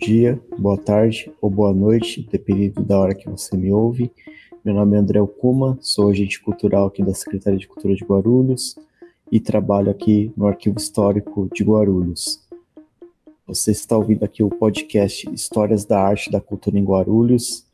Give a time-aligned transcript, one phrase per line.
[0.00, 4.10] dia, boa tarde ou boa noite, dependendo da hora que você me ouve.
[4.64, 8.76] Meu nome é André Okuma, sou agente cultural aqui da Secretaria de Cultura de Guarulhos
[9.30, 12.40] e trabalho aqui no Arquivo Histórico de Guarulhos.
[13.46, 17.66] Você está ouvindo aqui o podcast Histórias da Arte e da Cultura em Guarulhos,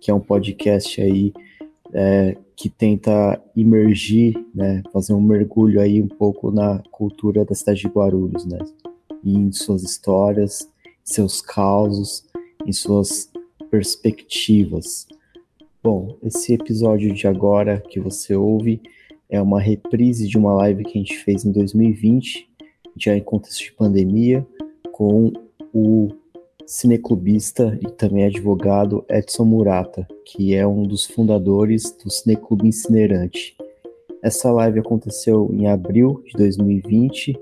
[0.00, 1.34] que é um podcast aí
[1.92, 7.80] é, que tenta imergir, né, fazer um mergulho aí um pouco na cultura da cidade
[7.80, 8.58] de Guarulhos, né,
[9.22, 10.66] em suas histórias,
[11.04, 12.24] seus causos,
[12.66, 13.30] em suas
[13.70, 15.06] perspectivas.
[15.82, 18.80] Bom, esse episódio de agora que você ouve
[19.28, 22.48] é uma reprise de uma live que a gente fez em 2020,
[22.96, 24.46] já em contexto de pandemia,
[24.92, 25.32] com
[25.74, 26.08] o
[26.66, 33.56] cineclubista e também advogado Edson Murata, que é um dos fundadores do Cineclube Incinerante.
[34.22, 37.38] Essa live aconteceu em abril de 2020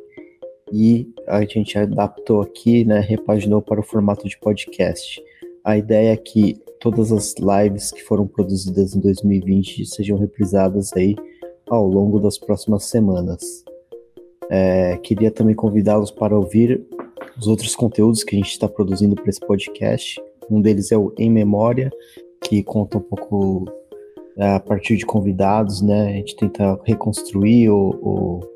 [0.73, 5.23] e a gente adaptou aqui, né, repaginou para o formato de podcast.
[5.63, 11.15] A ideia é que todas as lives que foram produzidas em 2020 sejam reprisadas aí
[11.69, 13.65] ao longo das próximas semanas.
[14.51, 16.83] É, queria também convidá-los para ouvir
[17.39, 20.21] os outros conteúdos que a gente está produzindo para esse podcast.
[20.51, 21.91] Um deles é o Em Memória,
[22.43, 23.67] que conta um pouco
[24.37, 26.09] é, a partir de convidados, né?
[26.09, 28.52] A gente tenta reconstruir ou, ou,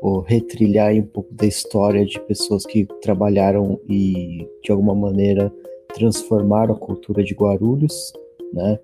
[0.00, 5.52] ou retrilhar um pouco da história de pessoas que trabalharam e, de alguma maneira,
[5.94, 8.12] transformaram a cultura de Guarulhos,
[8.52, 8.78] né?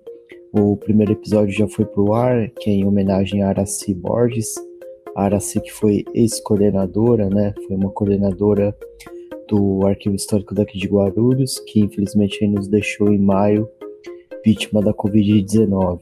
[0.53, 4.55] O primeiro episódio já foi pro ar, que é em homenagem a Araci Borges.
[5.15, 7.53] A Araci que foi ex-coordenadora, né?
[7.67, 8.75] Foi uma coordenadora
[9.47, 13.69] do Arquivo Histórico daqui de Guarulhos, que infelizmente nos deixou em maio
[14.43, 15.99] vítima da Covid-19.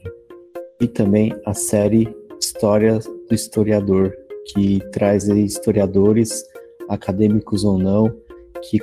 [0.80, 2.08] E também a série
[2.40, 4.12] História do Historiador,
[4.52, 6.44] que traz historiadores,
[6.88, 8.14] acadêmicos ou não,
[8.62, 8.78] que,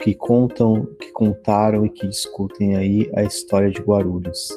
[0.00, 4.50] que contam, que contaram e que discutem aí a história de Guarulhos.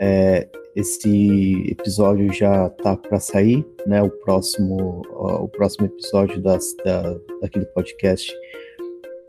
[0.00, 4.02] É, esse episódio já tá para sair, né?
[4.02, 8.32] O próximo, o próximo episódio das, da, daquele podcast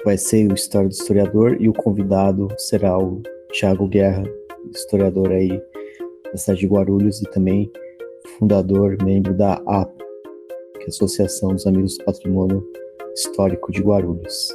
[0.06, 3.22] vai ser o História do Historiador e o convidado será o
[3.52, 4.24] Thiago Guerra,
[4.70, 5.62] historiador aí
[6.32, 7.72] da cidade de Guarulhos e também
[8.38, 10.01] fundador, membro da AP,
[10.82, 12.68] que é a Associação dos Amigos do Patrimônio
[13.14, 14.50] Histórico de Guarulhos.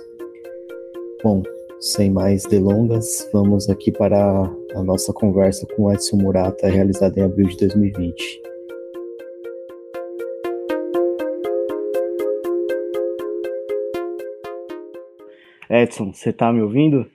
[1.22, 1.42] Bom,
[1.78, 7.47] sem mais delongas, vamos aqui para a nossa conversa com Edson Murata, realizada em abril
[7.47, 8.42] de 2020.
[15.70, 17.06] Edson, você está me ouvindo?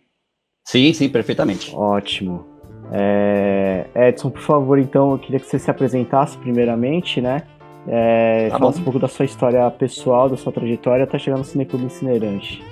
[0.65, 1.75] Sim, sim, perfeitamente.
[1.75, 2.45] Ótimo.
[2.93, 3.87] É...
[3.95, 7.45] Edson, por favor, então, eu queria que você se apresentasse primeiramente, né?
[7.87, 8.49] É...
[8.49, 12.63] Tá um pouco da sua história pessoal, da sua trajetória até chegar no Cineclube Incinerante,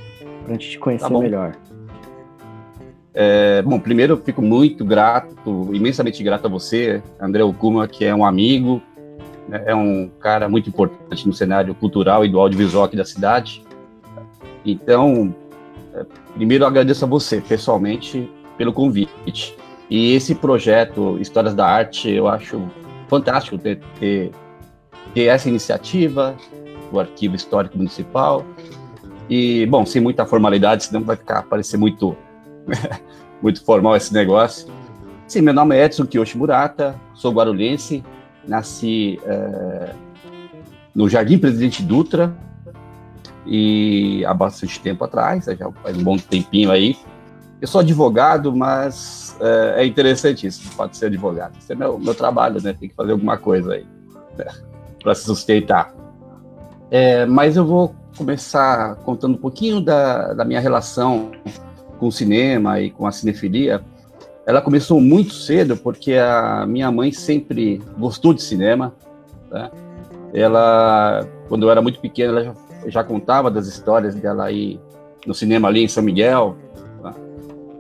[0.43, 1.55] para a gente te conhecer tá melhor.
[3.13, 8.13] É, bom, primeiro eu fico muito grato, imensamente grato a você, André Okuma, que é
[8.13, 8.81] um amigo,
[9.47, 13.63] né, é um cara muito importante no cenário cultural e do audiovisual aqui da cidade.
[14.63, 15.33] Então,
[15.93, 16.05] é,
[16.35, 19.55] primeiro eu agradeço a você, pessoalmente, pelo convite.
[19.89, 22.61] E esse projeto Histórias da Arte, eu acho
[23.07, 24.31] fantástico ter, ter,
[25.13, 26.35] ter essa iniciativa,
[26.91, 28.45] o Arquivo Histórico Municipal.
[29.29, 32.15] E, bom, sem muita formalidade, senão vai ficar parecer muito
[33.41, 34.67] muito formal esse negócio.
[35.27, 38.03] Sim, meu nome é Edson Kiyoshi Murata, sou guarulhense,
[38.47, 39.93] nasci é,
[40.95, 42.35] no Jardim Presidente Dutra
[43.45, 46.97] e há bastante tempo atrás, já faz um bom tempinho aí.
[47.61, 51.57] Eu sou advogado, mas é, é interessante isso, pode ser advogado.
[51.57, 52.73] Esse é meu, meu trabalho, né?
[52.73, 53.85] Tem que fazer alguma coisa aí
[54.37, 54.45] né?
[55.01, 55.93] para se sustentar.
[56.91, 61.31] É, mas eu vou começar contando um pouquinho da, da minha relação
[61.99, 63.81] com o cinema e com a cinefilia,
[64.45, 68.93] ela começou muito cedo porque a minha mãe sempre gostou de cinema.
[69.51, 69.69] Né?
[70.33, 72.53] Ela, quando eu era muito pequena, ela já,
[72.87, 74.79] já contava das histórias dela ir
[75.27, 76.55] no cinema ali em São Miguel.
[77.03, 77.13] Né?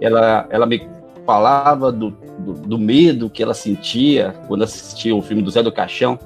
[0.01, 0.87] Ela, ela me
[1.25, 5.71] falava do, do, do, medo que ela sentia quando assistia o filme do Zé do
[5.71, 6.19] Caixão.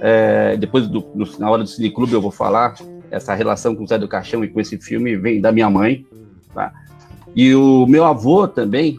[0.00, 2.74] É, depois, do, no, na hora do cineclube, eu vou falar
[3.10, 6.06] essa relação com o Zé do Caixão e com esse filme vem da minha mãe.
[6.54, 6.72] Tá?
[7.34, 8.98] E o meu avô também,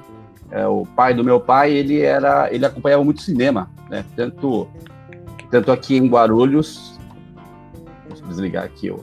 [0.52, 4.06] é, o pai do meu pai, ele era, ele acompanhava muito cinema, né?
[4.16, 4.68] Tanto,
[5.50, 7.00] tanto aqui em Guarulhos,
[8.08, 8.98] deixa eu desligar aqui, ó,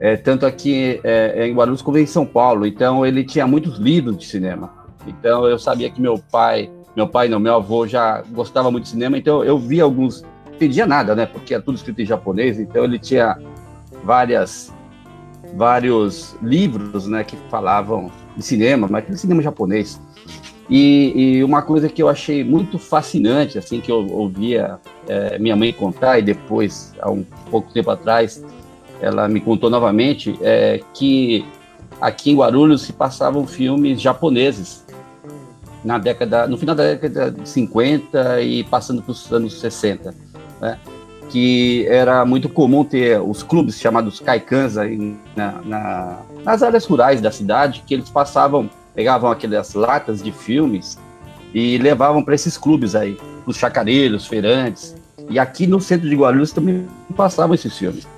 [0.00, 2.66] é, tanto aqui é, é, em Guarulhos como em São Paulo.
[2.66, 4.70] Então ele tinha muitos livros de cinema.
[5.06, 8.90] Então eu sabia que meu pai, meu pai não, meu avô já gostava muito de
[8.90, 9.18] cinema.
[9.18, 10.24] Então eu via alguns,
[10.58, 11.24] entendia nada, né?
[11.24, 12.58] Porque era tudo escrito em japonês.
[12.58, 13.38] Então ele tinha
[14.04, 14.72] várias,
[15.54, 20.00] vários livros, né, que falavam de cinema, mas de cinema japonês.
[20.68, 24.78] E, e, uma coisa que eu achei muito fascinante, assim, que eu ouvia
[25.08, 28.44] é, minha mãe contar e depois, há um pouco tempo atrás,
[29.00, 31.46] ela me contou novamente, é que
[32.00, 34.84] aqui em Guarulhos se passavam filmes japoneses
[35.82, 40.14] na década, no final da década de 50 e passando para os anos 60,
[40.60, 40.78] né?
[41.30, 47.20] que era muito comum ter os clubes chamados kaikans aí na, na, nas áreas rurais
[47.20, 50.98] da cidade, que eles passavam pegavam aquelas latas de filmes
[51.54, 53.16] e levavam para esses clubes aí,
[53.46, 54.96] os chacareiros, feirantes.
[55.30, 56.84] E aqui no centro de Guarulhos também
[57.16, 58.08] passavam esses filmes.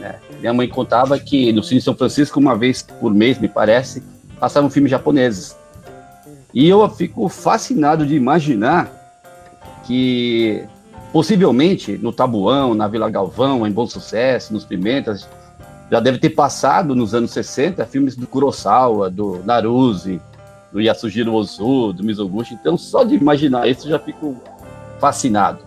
[0.00, 0.14] Né?
[0.40, 4.02] Minha mãe contava que no Cine São Francisco, uma vez por mês, me parece,
[4.40, 5.54] passavam filmes japoneses.
[6.54, 8.90] E eu fico fascinado de imaginar
[9.86, 10.64] que
[11.16, 15.26] possivelmente no Tabuão, na Vila Galvão, em Bom Sucesso, nos Pimentas,
[15.90, 20.20] já deve ter passado nos anos 60 filmes do Kurosawa, do Naruse,
[20.70, 22.52] do Yasujiro Ozu, do Mizoguchi.
[22.52, 24.36] Então, só de imaginar isso, eu já fico
[24.98, 25.60] fascinado.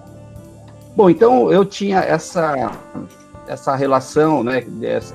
[0.95, 2.71] Bom, então eu tinha essa
[3.47, 4.63] essa relação, né,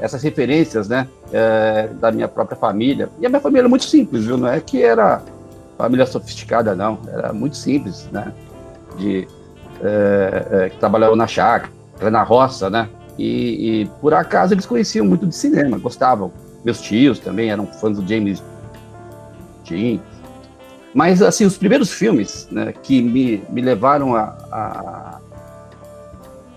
[0.00, 3.08] essas referências, né, é, da minha própria família.
[3.20, 4.36] E a minha família é muito simples, viu?
[4.36, 5.22] Não é que era
[5.78, 6.98] família sofisticada, não.
[7.06, 8.34] Era muito simples, né?
[8.98, 9.28] De
[9.82, 11.70] é, é, que trabalhava na chácara,
[12.10, 12.88] na roça, né?
[13.18, 16.32] E, e, por acaso eles conheciam muito de cinema, gostavam.
[16.64, 18.42] Meus tios também eram fãs do James
[19.68, 20.00] Dean.
[20.92, 25.18] Mas, assim, os primeiros filmes né, que me, me levaram a, a,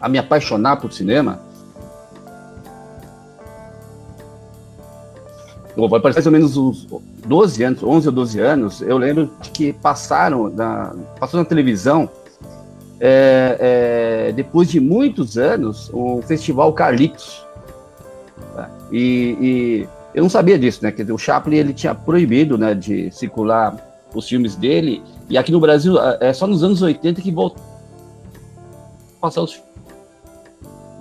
[0.02, 1.40] a me apaixonar por cinema
[5.88, 6.88] vai parecer mais ou menos uns
[7.28, 12.10] 12 anos, 11 ou 12 anos, eu lembro de que passaram na, passou na televisão
[13.00, 17.46] é, é, depois de muitos anos, o Festival Carlitos.
[18.56, 18.70] Tá?
[18.92, 20.92] E, e, eu não sabia disso, né?
[20.92, 23.76] Dizer, o Chaplin ele tinha proibido né, de circular
[24.16, 27.62] os filmes dele, e aqui no Brasil é, é só nos anos 80 que voltou
[29.20, 29.62] passar os.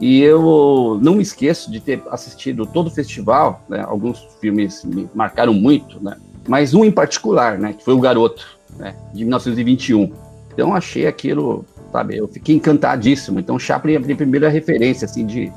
[0.01, 3.83] E eu não me esqueço de ter assistido todo o festival, né?
[3.87, 6.17] alguns filmes me marcaram muito, né?
[6.47, 7.73] mas um em particular, né?
[7.73, 8.95] que foi O Garoto, né?
[9.15, 10.13] de 1921.
[10.53, 12.17] Então achei aquilo sabe?
[12.17, 13.39] Eu fiquei encantadíssimo.
[13.39, 15.53] Então, Chaplin é a minha primeira referência, assim, de,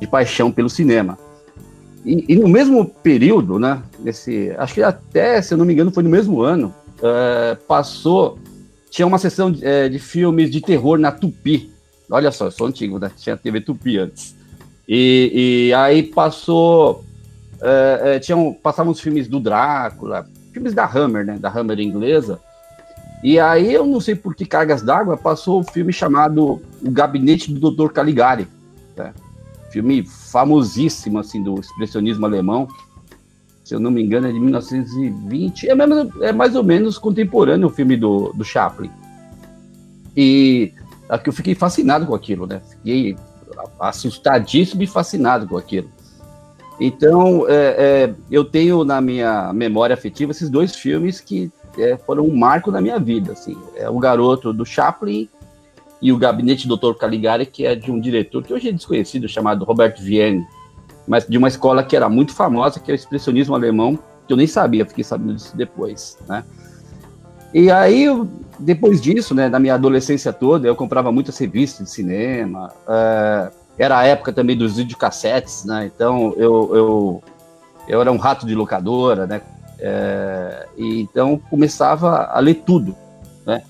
[0.00, 1.18] de paixão pelo cinema.
[2.04, 5.90] E, e, no mesmo período, né, nesse, acho que até, se eu não me engano,
[5.90, 8.38] foi no mesmo ano, é, passou,
[8.90, 11.70] tinha uma sessão de, é, de, filmes de terror na Tupi.
[12.10, 13.10] Olha só, eu sou antigo, né?
[13.16, 14.34] Tinha TV Tupi antes.
[14.88, 17.04] E, e aí passou,
[17.60, 22.40] é, tinham, passavam os filmes do Drácula, filmes da Hammer, né, da Hammer inglesa,
[23.22, 27.52] e aí, eu não sei por que cargas d'água, passou o filme chamado O Gabinete
[27.52, 27.92] do Dr.
[27.92, 28.48] Caligari.
[28.96, 29.12] Né?
[29.70, 32.66] Filme famosíssimo, assim, do expressionismo alemão.
[33.62, 35.68] Se eu não me engano, é de 1920.
[35.68, 38.90] É, mesmo, é mais ou menos contemporâneo o filme do, do Chaplin.
[40.16, 40.72] E
[41.08, 42.60] aqui eu fiquei fascinado com aquilo, né?
[42.70, 43.16] Fiquei
[43.78, 45.90] assustadíssimo e fascinado com aquilo.
[46.80, 47.54] Então, é,
[48.08, 52.70] é, eu tenho na minha memória afetiva esses dois filmes que é, foram um marco
[52.70, 53.32] na minha vida.
[53.32, 53.56] Assim.
[53.76, 55.28] É o garoto do Chaplin
[56.00, 56.94] e o gabinete do Dr.
[56.94, 60.46] Caligari, que é de um diretor que hoje é desconhecido, chamado Roberto Vienne,
[61.06, 64.36] mas de uma escola que era muito famosa, que é o expressionismo alemão, que eu
[64.36, 66.44] nem sabia, fiquei sabendo disso depois, né?
[67.52, 68.06] E aí,
[68.60, 73.98] depois disso, né, na minha adolescência toda, eu comprava muitas revistas de cinema, é, era
[73.98, 77.22] a época também dos videocassetes, né, então eu, eu,
[77.88, 79.42] eu era um rato de locadora, né,
[79.80, 82.94] é, e então começava a ler tudo,
[83.46, 83.62] né?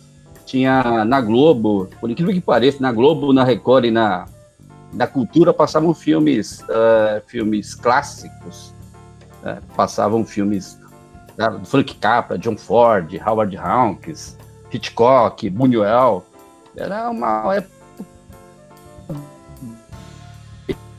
[0.44, 4.26] Tinha na Globo, por incrível que pareça, na Globo, na Record e na,
[4.92, 8.74] na Cultura passavam filmes, uh, filmes clássicos,
[9.42, 9.60] né?
[9.76, 10.78] passavam filmes
[11.38, 14.36] uh, do Frank Capra, John Ford, Howard Hawks,
[14.72, 16.24] Hitchcock, Buñuel.
[16.76, 17.80] Era uma época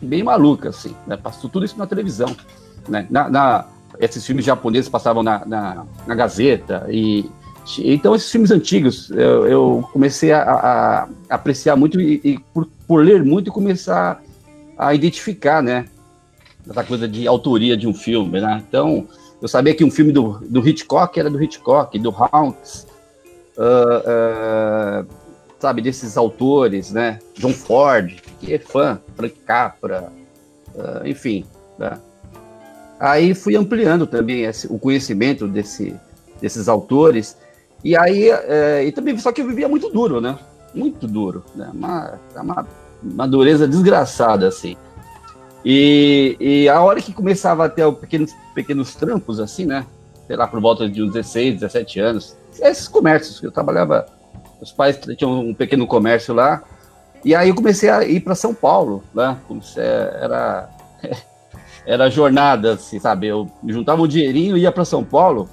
[0.02, 1.16] bem maluca, assim, né?
[1.16, 2.36] Passou tudo isso na televisão,
[2.88, 3.06] né?
[3.10, 3.66] Na, na,
[4.02, 7.30] esses filmes japoneses passavam na, na, na Gazeta e
[7.78, 13.06] então esses filmes antigos eu, eu comecei a, a, apreciar muito e, e por, por,
[13.06, 14.22] ler muito e começar
[14.76, 15.86] a identificar, né,
[16.68, 18.64] essa coisa de autoria de um filme, né?
[18.68, 19.08] Então
[19.40, 22.88] eu sabia que um filme do, do Hitchcock era do Hitchcock, do Hawks,
[23.58, 25.08] uh, uh,
[25.60, 27.20] sabe, desses autores, né?
[27.38, 30.12] John Ford, que é fã, Frank Capra,
[30.74, 31.46] uh, enfim,
[31.78, 32.00] né?
[33.02, 35.96] Aí fui ampliando também esse, o conhecimento desse,
[36.40, 37.36] desses autores.
[37.84, 40.38] E aí, é, e também, só que eu vivia muito duro, né?
[40.74, 41.70] Muito duro, né?
[41.74, 42.68] Uma, uma,
[43.02, 44.78] uma dureza desgraçada, assim.
[45.66, 49.86] E, e a hora que começava a ter pequenos, pequenos trampos, assim, né?
[50.32, 52.38] sei lá, por volta de uns 16, 17 anos.
[52.62, 54.06] Esses comércios, eu trabalhava,
[54.62, 56.64] os pais tinham um pequeno comércio lá,
[57.26, 59.38] e aí eu comecei a ir para São Paulo, né?
[59.46, 60.70] Comecei, era,
[61.86, 63.28] era jornada, assim, sabe?
[63.28, 65.50] Eu juntava um dinheirinho, ia para São Paulo,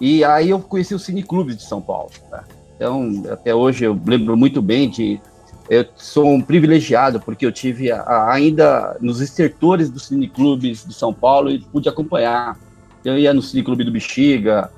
[0.00, 2.10] e aí eu conheci o Cineclube de São Paulo.
[2.30, 2.44] Tá?
[2.76, 5.20] Então, até hoje eu lembro muito bem de.
[5.70, 10.92] Eu sou um privilegiado, porque eu tive a, a, ainda nos estertores dos cineclubes de
[10.92, 12.58] São Paulo e pude acompanhar.
[13.04, 14.70] Eu ia no Cineclube do Bexiga,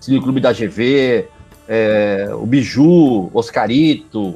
[0.00, 1.28] Cineclube da GV,
[1.68, 4.34] é, o Biju, Oscarito,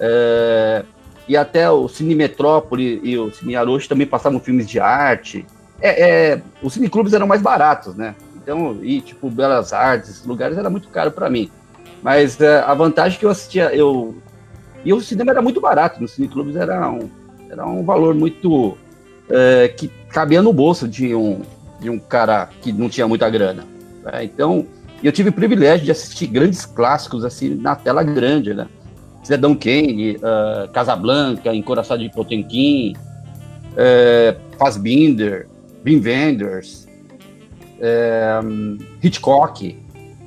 [0.00, 0.84] é,
[1.28, 5.44] e até o Cine Metrópole e o Cine Aroche também passavam filmes de arte.
[5.80, 8.14] É, é, os cineclubes eram mais baratos, né?
[8.36, 11.50] Então, e tipo, Belas Artes, lugares era muito caro para mim.
[12.02, 14.16] Mas é, a vantagem que eu assistia, eu.
[14.84, 17.10] E o cinema era muito barato, nos cineclubes era um,
[17.50, 18.76] era um valor muito.
[19.28, 21.42] É, que cabia no bolso de um,
[21.78, 23.64] de um cara que não tinha muita grana.
[24.02, 24.24] Né?
[24.24, 24.66] Então,
[25.02, 28.66] eu tive o privilégio de assistir grandes clássicos assim na tela grande, né?
[29.22, 32.94] Cidadão Kane, uh, Casablanca, Encoraçado de Potemkin,
[33.72, 35.48] uh, Fassbinder,
[35.84, 36.88] Wim Wenders,
[37.80, 38.40] é,
[39.02, 39.78] Hitchcock,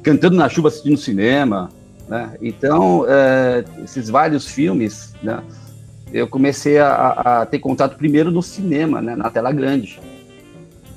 [0.01, 1.69] Cantando na Chuva assistindo cinema,
[2.07, 2.35] né?
[2.41, 5.43] Então, é, esses vários filmes, né?
[6.11, 9.15] Eu comecei a, a, ter contato primeiro no cinema, né?
[9.15, 9.99] Na tela grande.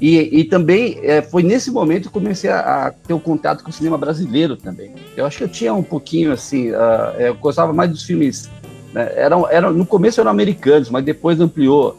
[0.01, 3.71] E, e também é, foi nesse momento que comecei a, a, ter o contato com
[3.71, 4.93] o cinema brasileiro também.
[5.17, 8.51] Eu acho que eu tinha um pouquinho assim, uh, eu gostava mais dos filmes.
[8.93, 9.13] Né?
[9.15, 11.97] Eram, eram, no começo eram americanos, mas depois ampliou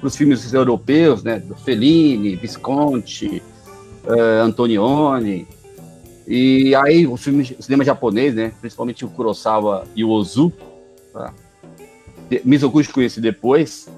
[0.00, 1.38] para os filmes europeus, né?
[1.38, 3.42] Do Fellini, Visconti,
[4.04, 5.46] uh, Antonioni.
[6.26, 8.52] E aí o, filme, o cinema japonês, né?
[8.60, 10.52] Principalmente o Kurosawa e o Ozu.
[11.12, 11.32] Tá?
[12.44, 13.88] Mizoguchi conheci depois.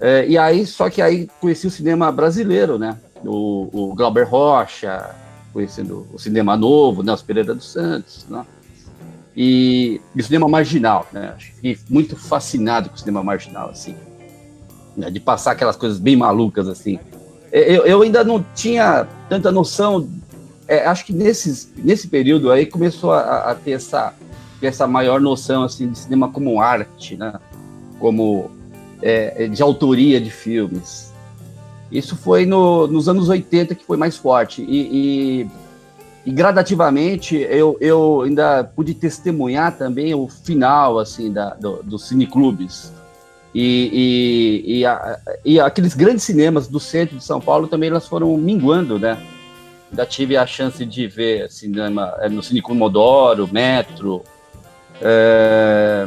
[0.00, 2.96] É, e aí, só que aí conheci o cinema brasileiro, né?
[3.24, 5.14] O, o Glauber Rocha,
[5.52, 7.02] conhecendo o cinema novo?
[7.02, 8.44] Os Pereira dos Santos, né?
[9.36, 11.34] E, e o cinema marginal, né?
[11.38, 13.96] Fiquei muito fascinado com o cinema marginal, assim.
[14.96, 15.10] Né?
[15.10, 16.98] De passar aquelas coisas bem malucas, assim.
[17.50, 20.08] Eu, eu ainda não tinha tanta noção.
[20.66, 24.12] É, acho que nesses, nesse período aí começou a, a ter essa,
[24.60, 27.32] essa maior noção assim de cinema como arte, né?
[27.98, 28.50] Como
[29.02, 31.12] é, de autoria de filmes.
[31.90, 34.62] Isso foi no, nos anos 80 que foi mais forte.
[34.62, 35.50] E, e,
[36.26, 42.92] e, gradativamente eu, eu ainda pude testemunhar também o final assim da, do, dos cineclubes.
[43.54, 48.06] E, e, e, a, e, aqueles grandes cinemas do centro de São Paulo também elas
[48.06, 49.18] foram minguando, né?
[49.90, 54.22] Ainda tive a chance de ver cinema é, no Cine Comodoro, Metro,
[55.00, 56.06] é,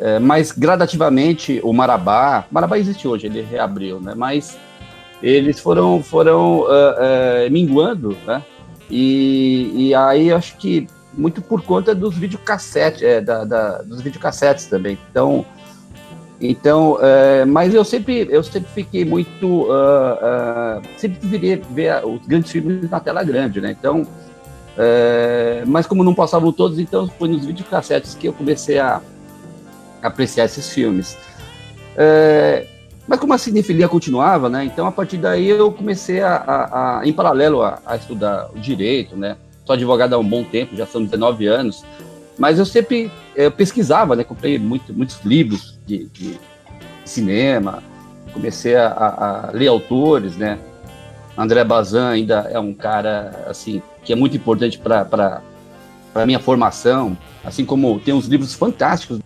[0.00, 4.14] é, mas gradativamente o Marabá, Marabá existe hoje, ele reabriu, né?
[4.16, 4.56] Mas
[5.22, 8.42] eles foram foram uh, uh, minguando, né?
[8.90, 14.64] E, e aí acho que muito por conta dos videocassetes, é, da, da, dos videocassetes
[14.66, 14.98] também.
[15.10, 15.44] Então
[16.40, 22.26] então, é, mas eu sempre, eu sempre fiquei muito, uh, uh, sempre deveria ver os
[22.26, 23.76] grandes filmes na tela grande, né?
[23.78, 24.06] Então,
[25.66, 29.02] mas como não passavam todos, então foi nos videocassetes que eu comecei a
[30.02, 31.16] apreciar esses filmes.
[31.96, 32.66] É,
[33.06, 34.64] mas como a cinefilia continuava, né?
[34.64, 38.58] Então a partir daí eu comecei a, a, a em paralelo a, a, estudar o
[38.58, 39.36] direito, né?
[39.66, 41.84] Sou advogado há um bom tempo, já são 19 anos.
[42.38, 44.24] Mas eu sempre eu pesquisava, né?
[44.24, 46.38] Comprei muito, muitos livros de, de
[47.04, 47.82] cinema,
[48.32, 50.58] comecei a, ler autores, né?
[51.36, 55.42] André Bazin ainda é um cara assim que é muito importante para
[56.14, 59.20] a minha formação, assim como tem uns livros fantásticos.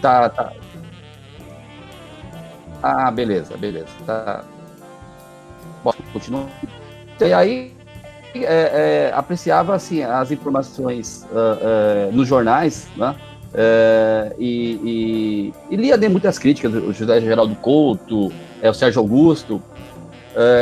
[0.00, 0.52] Tá, tá.
[2.82, 3.88] Ah, beleza, beleza.
[4.06, 4.44] Tá.
[5.82, 6.46] Bom, continua.
[7.20, 7.76] E aí
[8.34, 13.14] é, é, apreciava assim as informações uh, uh, nos jornais, né?
[13.54, 19.62] Uh, e, e, e, lia muitas críticas, o José Geraldo Couto, é, o Sérgio Augusto,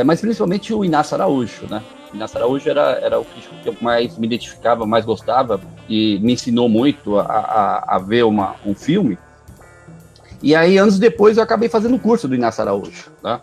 [0.06, 1.82] mas principalmente o Inácio Araújo, né?
[2.14, 6.32] Inácio Araújo era, era o crítico que eu mais me identificava, mais gostava e me
[6.32, 9.18] ensinou muito a, a, a ver uma, um filme.
[10.42, 13.40] E aí, anos depois, eu acabei fazendo o curso do Inácio Araújo, né?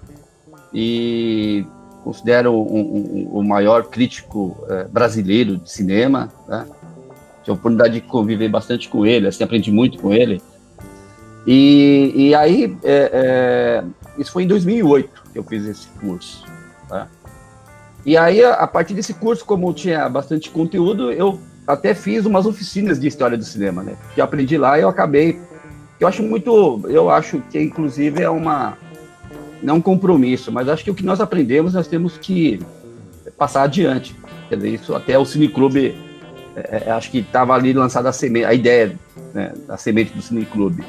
[0.73, 1.65] E
[2.03, 6.65] considero o um, um, maior crítico é, brasileiro de cinema, né?
[7.43, 10.41] Tive a oportunidade de conviver bastante com ele, assim, aprendi muito com ele.
[11.45, 13.83] E, e aí, é, é,
[14.17, 16.45] isso foi em 2008 que eu fiz esse curso.
[16.89, 17.07] Né?
[18.05, 22.45] E aí, a, a partir desse curso, como tinha bastante conteúdo, eu até fiz umas
[22.45, 23.95] oficinas de história do cinema, né?
[24.13, 25.39] Que eu aprendi lá e eu acabei.
[25.99, 26.81] Eu acho muito.
[26.85, 28.77] Eu acho que, inclusive, é uma
[29.61, 32.59] não é um compromisso, mas acho que o que nós aprendemos nós temos que
[33.37, 34.15] passar adiante.
[34.49, 35.95] Quer dizer, isso até o Cineclube,
[36.55, 38.97] é, é, acho que estava ali lançada a, semente, a ideia
[39.33, 40.83] né, da semente do Cineclube.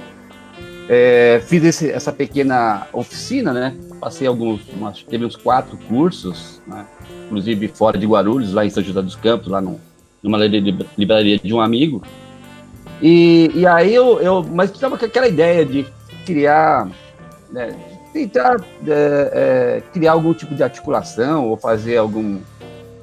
[0.88, 3.74] É, fiz esse, essa pequena oficina, né?
[4.02, 6.84] Passei alguns, umas, teve uns quatro cursos, né?
[7.26, 9.80] inclusive fora de Guarulhos, lá em São José dos Campos, lá no,
[10.20, 10.36] numa
[10.98, 12.02] livraria de um amigo.
[13.00, 15.86] E, e aí eu, eu mas estava com aquela ideia de
[16.26, 16.90] criar,
[17.48, 17.76] né,
[18.12, 18.56] tentar
[18.88, 22.40] é, é, criar algum tipo de articulação ou fazer algum,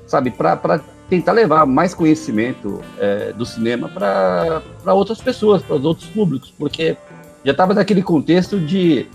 [0.06, 6.10] sabe, para tentar levar mais conhecimento é, do cinema para outras pessoas, para os outros
[6.10, 6.98] públicos, porque
[7.46, 9.08] já estava naquele contexto de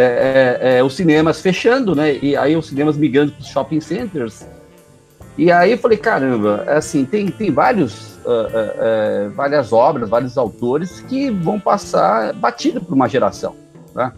[0.00, 2.16] é, é, é, os cinemas fechando, né?
[2.22, 4.46] E aí os cinemas migrando para os shopping centers.
[5.36, 10.38] E aí eu falei, caramba, assim, tem, tem vários, uh, uh, uh, várias obras, vários
[10.38, 13.56] autores que vão passar batido por uma geração,
[13.92, 14.12] tá?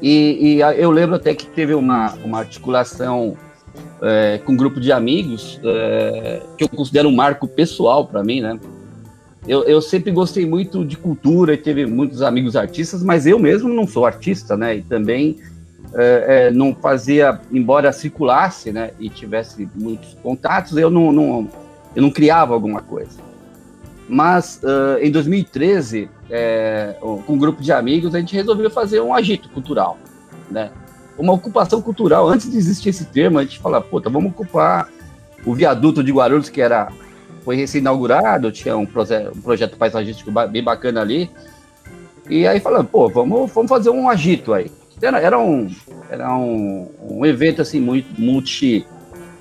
[0.00, 3.36] E, e eu lembro até que teve uma, uma articulação
[4.00, 8.40] é, com um grupo de amigos é, que eu considero um marco pessoal para mim,
[8.40, 8.58] né?
[9.46, 13.86] Eu, eu, sempre gostei muito de cultura teve muitos amigos artistas, mas eu mesmo não
[13.86, 14.76] sou artista, né?
[14.76, 15.36] E também
[15.94, 18.92] é, é, não fazia, embora circulasse, né?
[19.00, 21.50] E tivesse muitos contatos, eu não, não
[21.94, 23.18] eu não criava alguma coisa.
[24.08, 29.12] Mas uh, em 2013 é, com um grupo de amigos, a gente resolveu fazer um
[29.12, 29.98] agito cultural,
[30.50, 30.70] né?
[31.18, 32.28] Uma ocupação cultural.
[32.28, 34.88] Antes de existir esse termo, a gente fala, puta, vamos ocupar
[35.44, 36.88] o viaduto de Guarulhos, que era
[37.44, 41.30] foi recém-inaugurado, tinha um, proje um, projeto paisagístico bem bacana ali.
[42.28, 44.70] E aí falando, pô, vamos, vamos fazer um agito aí.
[45.00, 45.68] Era, era, um,
[46.08, 48.86] era um, um evento assim, muito multi,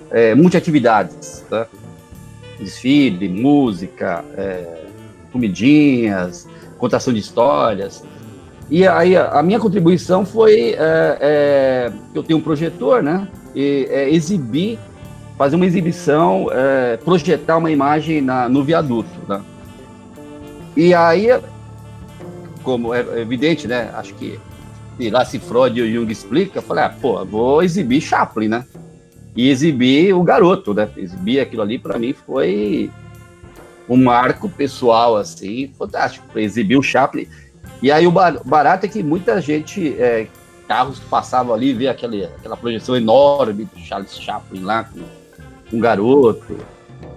[0.10, 1.68] é, multi atividades, tá?
[2.60, 4.82] Desfile, música, é,
[5.32, 8.04] comidinhas, contação de histórias.
[8.70, 13.28] E aí a minha contribuição foi é, é, eu tenho um projetor, né?
[13.54, 14.80] E é, exibir,
[15.38, 19.42] fazer uma exibição, é, projetar uma imagem na, no viaduto, né?
[20.76, 21.28] E aí,
[22.64, 23.92] como é evidente, né?
[23.94, 24.40] Acho que
[25.10, 28.66] lá se Freud e o Jung explica, eu falei, ah, pô, vou exibir Chaplin, né?
[29.36, 30.90] E exibir o garoto, né?
[30.96, 32.92] Exibir aquilo ali para mim foi
[33.90, 36.26] um marco pessoal, assim, fantástico.
[36.38, 37.28] Exibir o Chaplin.
[37.82, 40.28] E aí o barato é que muita gente, é,
[40.68, 45.00] carros passavam ali, via aquele, aquela projeção enorme do Charles Chaplin lá com
[45.72, 46.58] um garoto.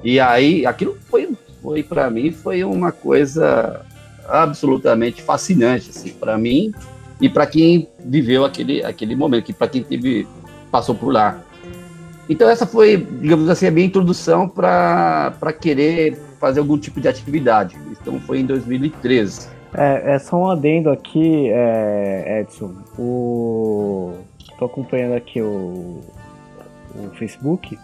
[0.03, 1.31] E aí aquilo foi,
[1.63, 3.85] foi para mim, foi uma coisa
[4.29, 6.73] absolutamente fascinante, assim, para mim
[7.21, 10.27] e para quem viveu aquele, aquele momento, que para quem teve,
[10.71, 11.41] passou por lá.
[12.29, 17.77] Então essa foi, digamos assim, a minha introdução para querer fazer algum tipo de atividade.
[17.91, 19.49] Então foi em 2013.
[19.75, 22.75] É, é só um adendo aqui, é, Edson.
[22.99, 24.13] O...
[24.61, 26.01] Acompanhando aqui o,
[26.95, 27.79] o Facebook.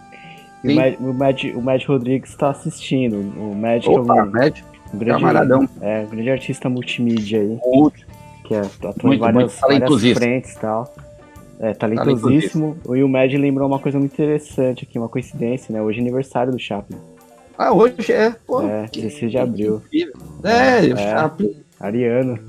[0.63, 3.15] E o Mad, o, Mad, o Mad Rodrigues está assistindo.
[3.15, 4.57] O Mad Opa, é um, Mad,
[4.93, 5.69] um grande, camaradão.
[5.81, 7.59] É, um grande artista multimídia aí.
[7.65, 8.05] Muito.
[8.45, 10.93] Que é, atua em várias, várias frentes e tal.
[11.59, 12.77] É, talentosíssimo.
[12.93, 15.81] E o Mad lembrou uma coisa muito interessante aqui, uma coincidência, né?
[15.81, 16.97] Hoje é aniversário do Chaplin.
[17.57, 18.61] Ah, hoje é, pô.
[18.61, 19.81] É, 16 de abril.
[20.43, 21.55] É, é, o Chaplin.
[21.79, 22.39] Ariano.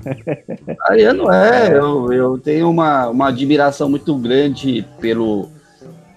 [0.87, 5.49] Ariano é, é, Eu, eu tenho uma, uma admiração muito grande pelo,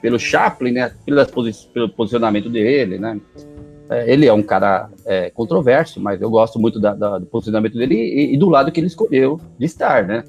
[0.06, 0.92] pelo Chaplin, né?
[1.04, 1.26] Pelo,
[1.74, 3.20] pelo posicionamento dele, né?
[3.90, 7.76] É, ele é um cara é, controverso, mas eu gosto muito da, da, do posicionamento
[7.76, 10.22] dele e, e, do lado que ele escolheu de estar, né?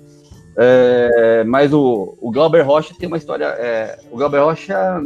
[0.57, 3.45] É, mas o, o Glauber Rocha tem uma história.
[3.45, 4.99] É, o Glauber Rocha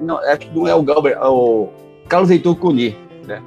[0.00, 1.68] não, é que não é o Glauber, é o
[2.08, 3.40] Carlos Heitor Coni, né?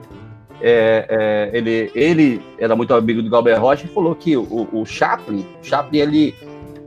[0.61, 4.85] É, é, ele, ele era muito amigo do Galber Rocha e falou que o, o
[4.85, 6.35] Chaplin, Chaplin ele,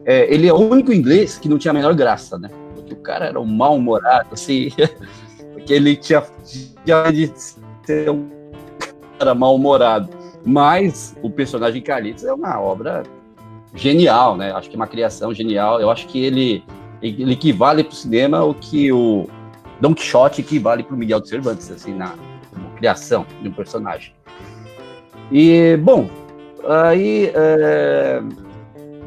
[0.06, 2.48] é, ele é o único inglês que não tinha a menor graça, né?
[2.92, 4.70] O cara era um mal-humorado, assim,
[5.52, 6.22] porque ele tinha,
[6.84, 7.32] tinha de
[7.84, 8.28] ser um
[9.18, 10.08] cara mal-humorado.
[10.44, 13.04] Mas o personagem Carlitos é uma obra
[13.74, 14.52] genial, né?
[14.52, 15.80] Acho que é uma criação genial.
[15.80, 16.64] Eu acho que ele,
[17.00, 19.28] ele equivale para o cinema o que o
[19.80, 22.14] Don Quixote equivale para o Miguel de Cervantes, assim, na
[22.76, 24.12] criação de um personagem.
[25.30, 26.10] E, bom,
[26.68, 27.32] aí.
[27.34, 28.22] É,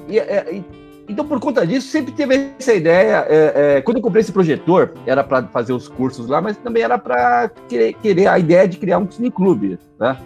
[0.07, 0.63] e, é,
[1.07, 3.25] então, por conta disso, sempre teve essa ideia.
[3.29, 6.83] É, é quando eu comprei esse projetor, era para fazer os cursos lá, mas também
[6.83, 10.17] era para querer, querer, a ideia de criar um cineclube, né?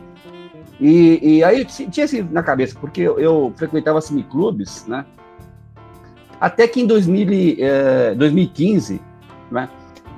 [0.80, 5.06] E, e aí tinha assim na cabeça, porque eu, eu frequentava cineclubes, né?
[6.39, 9.02] Até que em 2000, é, 2015,
[9.52, 9.68] né?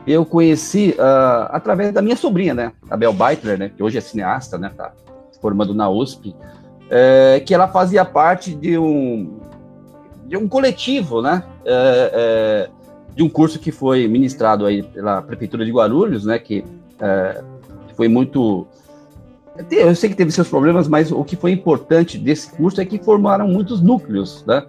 [0.05, 4.01] eu conheci uh, através da minha sobrinha, né, a Bel Beitler, né, que hoje é
[4.01, 4.91] cineasta, né, tá
[5.39, 6.35] formando na USP,
[6.89, 9.39] é, que ela fazia parte de um
[10.31, 11.43] de um coletivo, né?
[11.65, 12.69] É, é,
[13.13, 16.39] de um curso que foi ministrado aí pela prefeitura de Guarulhos, né?
[16.39, 16.63] Que
[17.01, 17.43] é,
[17.97, 18.65] foi muito
[19.69, 22.97] eu sei que teve seus problemas, mas o que foi importante desse curso é que
[22.97, 24.65] formaram muitos núcleos, né?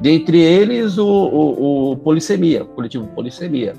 [0.00, 3.74] Dentre eles o, o, o Polissemia, o coletivo Polissemia.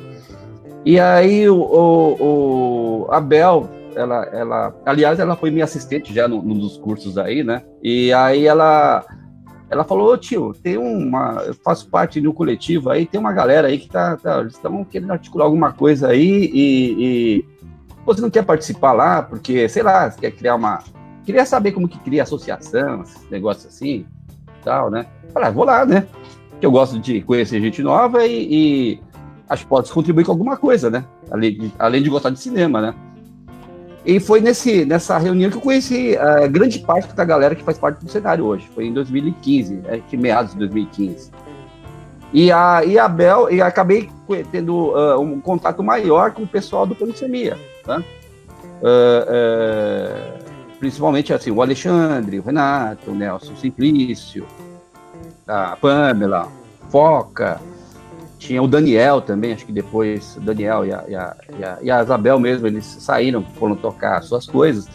[0.86, 6.58] E aí o, o, o Abel, ela, ela, aliás, ela foi minha assistente já num,
[6.58, 7.63] dos cursos aí, né?
[7.84, 9.06] E aí ela,
[9.71, 13.77] ela falou, tio, tem uma, eu faço parte do coletivo aí, tem uma galera aí
[13.77, 17.45] que tá, tá estão querendo articular alguma coisa aí e, e,
[18.05, 20.84] você não quer participar lá porque, sei lá, você quer criar uma,
[21.23, 24.05] queria saber como que cria associação, negócios assim,
[24.62, 25.05] tal, né?
[25.34, 26.05] Falei, ah, vou lá, né?
[26.60, 28.99] Que eu gosto de conhecer gente nova e, e
[29.47, 31.05] acho que pode contribuir com alguma coisa, né?
[31.31, 32.93] Além de, além de gostar de cinema, né?
[34.05, 37.63] E foi nesse, nessa reunião que eu conheci a uh, grande parte da galera que
[37.63, 38.67] faz parte do cenário hoje.
[38.73, 41.31] Foi em 2015, é, que meados de 2015.
[42.33, 44.09] E a, e a Bel, e acabei
[44.51, 48.01] tendo uh, um contato maior com o pessoal do Polissemia, tá?
[48.81, 50.39] Uh,
[50.79, 54.47] principalmente assim, o Alexandre, o Renato, o Nelson Simplício,
[55.47, 56.47] a Pamela,
[56.89, 57.61] Foca,
[58.41, 61.91] tinha o Daniel também, acho que depois Daniel e a, e a, e a, e
[61.91, 64.88] a Isabel mesmo, eles saíram, foram tocar suas coisas.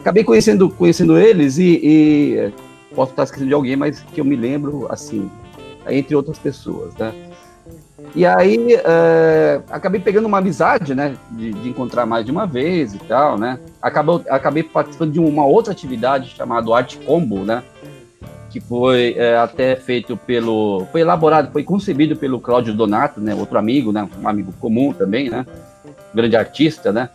[0.00, 2.52] Acabei conhecendo, conhecendo eles e, e
[2.92, 5.30] posso estar esquecendo de alguém, mas que eu me lembro, assim,
[5.88, 7.14] entre outras pessoas, né?
[8.16, 11.14] E aí, é, acabei pegando uma amizade, né?
[11.30, 13.60] De, de, encontrar mais de uma vez e tal, né?
[13.80, 17.62] Acabou, acabei participando de uma outra atividade chamada Arte Combo, né?
[18.50, 23.58] Que foi é, até feito pelo, foi elaborado, foi concebido pelo Cláudio Donato, né, outro
[23.58, 25.46] amigo, né, um amigo comum também, né,
[26.14, 27.10] grande artista, né,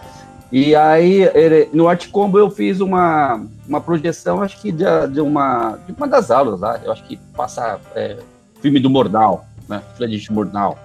[0.51, 5.21] e aí ele, no Arte Combo eu fiz uma, uma projeção, acho que de, de,
[5.21, 8.17] uma, de uma das aulas lá, eu acho que passar é,
[8.61, 10.77] filme do Mordal, né, Friedrich Mordal,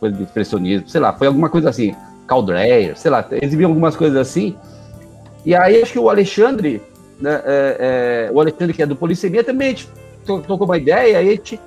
[0.00, 1.94] coisa de expressionismo, sei lá, foi alguma coisa assim,
[2.26, 4.56] Caldreyer, sei lá, exibiam algumas coisas assim,
[5.44, 6.82] e aí acho que o Alexandre
[7.20, 9.88] né, é, é, o Alexandre, que é do Polissemia, também a gente
[10.24, 11.60] tocou uma ideia, a gente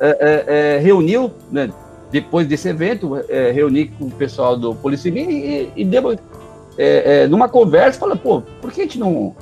[0.00, 1.70] é, é, é reuniu, né,
[2.10, 6.16] depois desse evento, é, reuni com o pessoal do Polissemia e, e deu
[7.30, 9.34] numa conversa, fala, pô, por que a gente não,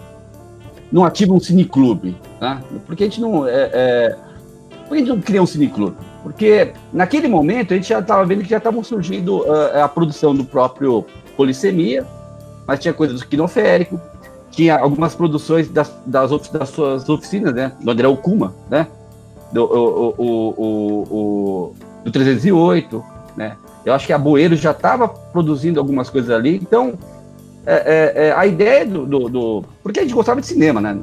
[0.90, 2.16] não ativa um cineclube?
[2.40, 2.62] Né?
[2.87, 5.96] Por que a gente não, por que a gente não cria um cineclube?
[6.24, 10.35] Porque naquele momento a gente já estava vendo que já estavam surgindo uh, a produção
[10.35, 11.04] do próprio
[11.37, 12.07] Polissemia,
[12.66, 14.00] mas tinha coisa do quinoférico,
[14.54, 17.72] tinha algumas produções das, das, das suas oficinas, né?
[17.80, 18.86] Do André Okuma, né?
[19.52, 23.04] Do, o, o, o, do 308,
[23.36, 23.56] né?
[23.84, 26.94] Eu acho que a Boeiro já estava produzindo algumas coisas ali, então
[27.66, 30.96] é, é, é, a ideia do, do, do, Porque a gente gostava de cinema, né?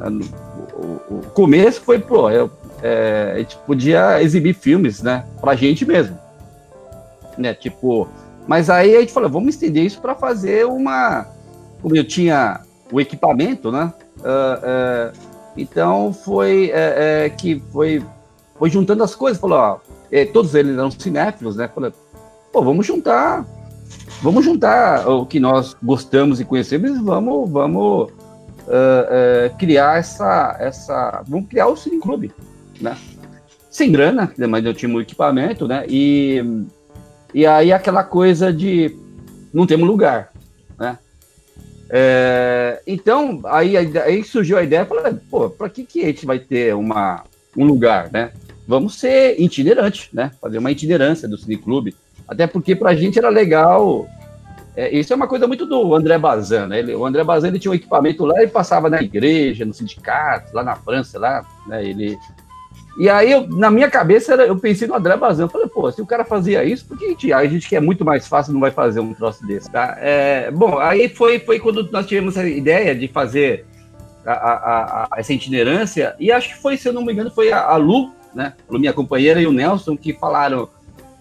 [0.74, 2.50] O, o começo foi, pô, eu,
[2.82, 5.26] é, a gente podia exibir filmes, né?
[5.40, 6.18] Pra gente mesmo.
[7.38, 7.54] Né?
[7.54, 8.08] Tipo.
[8.48, 11.28] Mas aí a gente falou, vamos estender isso para fazer uma.
[11.82, 12.62] Como eu tinha
[12.92, 13.94] o equipamento, né?
[14.20, 18.04] Uh, uh, então foi é, é, que foi,
[18.58, 19.80] foi juntando as coisas, falou, ó,
[20.12, 21.70] é, todos eles eram cinéfilos, né?
[21.74, 21.92] Falei,
[22.52, 23.46] pô, vamos juntar,
[24.22, 31.24] vamos juntar o que nós gostamos e conhecemos, e vamos, vamos uh, criar essa, essa,
[31.28, 32.32] vamos criar o Cine Clube,
[32.80, 32.96] né?
[33.70, 35.86] Sem grana, mas eu tinha um equipamento, né?
[35.88, 36.44] E,
[37.34, 38.94] e aí aquela coisa de
[39.54, 40.31] não temos lugar?
[41.94, 46.40] É, então, aí, aí surgiu a ideia, falei, pô, para que, que a gente vai
[46.40, 47.26] ter uma,
[47.56, 48.32] um lugar, né?
[48.66, 50.32] Vamos ser itinerante, né?
[50.40, 51.94] Fazer uma itinerância do cineclube.
[52.26, 54.08] Até porque para a gente era legal.
[54.74, 56.80] É, isso é uma coisa muito do André Bazin, né?
[56.80, 60.56] Ele, o André Bazin ele tinha um equipamento lá e passava na igreja, no sindicato,
[60.56, 61.84] lá na França, lá, né?
[61.84, 62.18] Ele
[62.98, 65.44] e aí, eu, na minha cabeça, eu pensei no André Bazan.
[65.44, 67.76] Eu falei, pô, se o cara fazia isso, por que a gente, a gente que
[67.76, 69.98] é muito mais fácil não vai fazer um troço desse, tá?
[70.00, 73.66] É, bom, aí foi, foi quando nós tivemos a ideia de fazer
[74.26, 77.52] a, a, a, essa itinerância, e acho que foi, se eu não me engano, foi
[77.52, 80.70] a, Lu, né, minha companheira, e o Nelson, que falaram,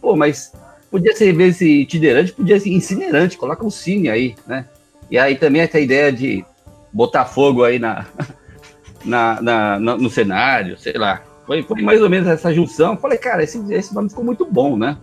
[0.01, 0.53] pô, mas
[0.91, 4.67] podia ser, vez de itinerante, podia ser incinerante, coloca um cine aí, né?
[5.09, 6.45] E aí também essa ideia de
[6.93, 8.07] botar fogo aí na,
[9.05, 11.23] na, na no cenário, sei lá.
[11.51, 12.97] Foi, foi mais ou menos essa junção.
[12.97, 14.97] Falei, cara, esse, esse nome ficou muito bom, né?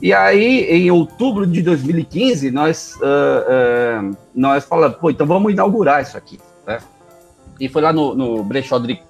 [0.00, 6.00] E aí, em outubro de 2015, nós, uh, uh, nós falamos, pô, então vamos inaugurar
[6.00, 6.78] isso aqui, né?
[7.58, 9.02] E foi lá no, no Brechó Dric,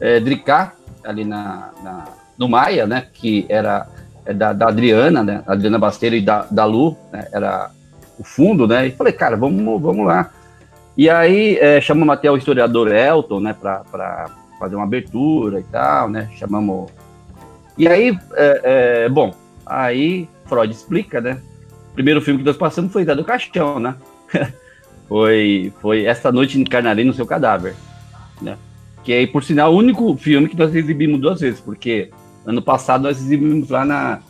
[0.00, 0.20] é,
[1.04, 2.04] ali na, na,
[2.36, 3.06] no Maia, né?
[3.12, 3.86] Que era
[4.24, 5.44] é da, da Adriana, né?
[5.46, 7.28] Adriana Basteiro e da, da Lu, né?
[7.32, 7.70] Era
[8.18, 8.88] o fundo, né?
[8.88, 10.32] E falei, cara, vamos, vamos lá.
[10.96, 13.54] E aí, é, chamamos até o historiador Elton, né?
[13.54, 13.84] Para
[14.58, 16.30] fazer uma abertura e tal, né?
[16.36, 16.90] Chamamos
[17.76, 18.60] E aí, é,
[19.04, 21.40] é, bom, aí Freud explica, né?
[21.90, 23.94] O primeiro filme que nós passamos foi da do Caixão, né?
[25.08, 27.74] foi, foi Esta Noite Encarnarei no Seu Cadáver,
[28.40, 28.56] né?
[29.04, 32.10] Que é, por sinal, o único filme que nós exibimos duas vezes, porque
[32.44, 34.20] ano passado nós exibimos lá, na,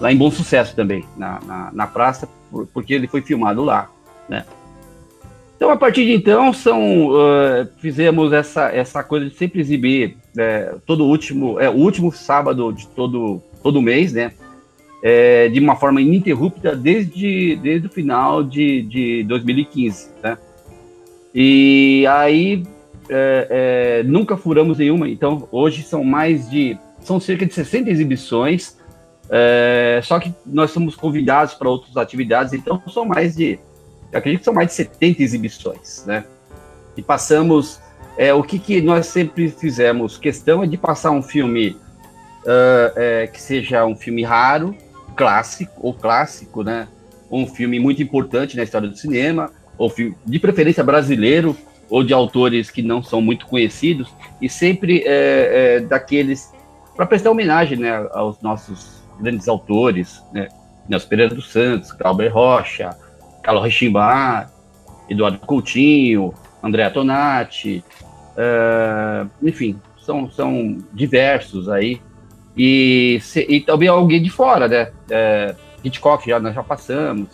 [0.00, 2.28] lá em Bom Sucesso também, na, na, na praça,
[2.72, 3.88] porque ele foi filmado lá,
[4.28, 4.44] né?
[5.56, 10.74] Então, a partir de então, são, uh, fizemos essa, essa coisa de sempre exibir é,
[10.84, 14.32] todo último, é, o último sábado de todo, todo mês, né?
[15.02, 20.36] É, de uma forma ininterrupta desde, desde o final de, de 2015, né?
[21.34, 22.62] E aí
[23.08, 28.76] é, é, nunca furamos nenhuma, então hoje são mais de, são cerca de 60 exibições,
[29.30, 33.58] é, só que nós somos convidados para outras atividades, então são mais de
[34.16, 36.24] eu acredito que são mais de 70 exibições, né?
[36.96, 37.80] E passamos.
[38.18, 40.16] É, o que, que nós sempre fizemos?
[40.16, 44.74] Questão é de passar um filme uh, é, que seja um filme raro,
[45.14, 46.88] clássico, ou clássico, né?
[47.30, 51.54] Um filme muito importante na história do cinema, ou filme, de preferência brasileiro,
[51.90, 54.08] ou de autores que não são muito conhecidos,
[54.40, 56.50] e sempre é, é, daqueles.
[56.96, 60.48] para prestar homenagem né, aos nossos grandes autores, né?
[60.88, 62.96] Nelson Pereira dos Santos, Calber Rocha,
[63.46, 64.50] Carlos Richimbar,
[65.08, 67.84] Eduardo Coutinho, André Tonati,
[68.32, 72.00] uh, enfim, são, são diversos aí.
[72.56, 74.90] E, se, e também alguém de fora, né?
[75.08, 75.54] É,
[75.84, 77.28] Hitchcock já, nós já passamos,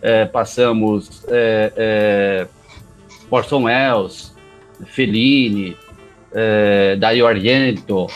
[0.00, 2.46] é, passamos é, é,
[3.28, 4.36] Orson Welles,
[4.84, 5.76] Fellini,
[6.32, 8.06] é, Dario Argento,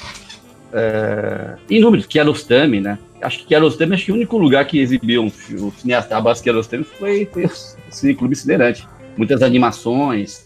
[0.73, 2.99] é, inúmeros, Kiarostami, né?
[3.23, 5.27] Acho que Kiarostami, acho que o único lugar que exibiu um,
[5.67, 7.51] o cineasta Abbas Kiarostami foi, foi o
[7.91, 8.87] Cine Clube Cinerante.
[9.17, 10.45] Muitas animações.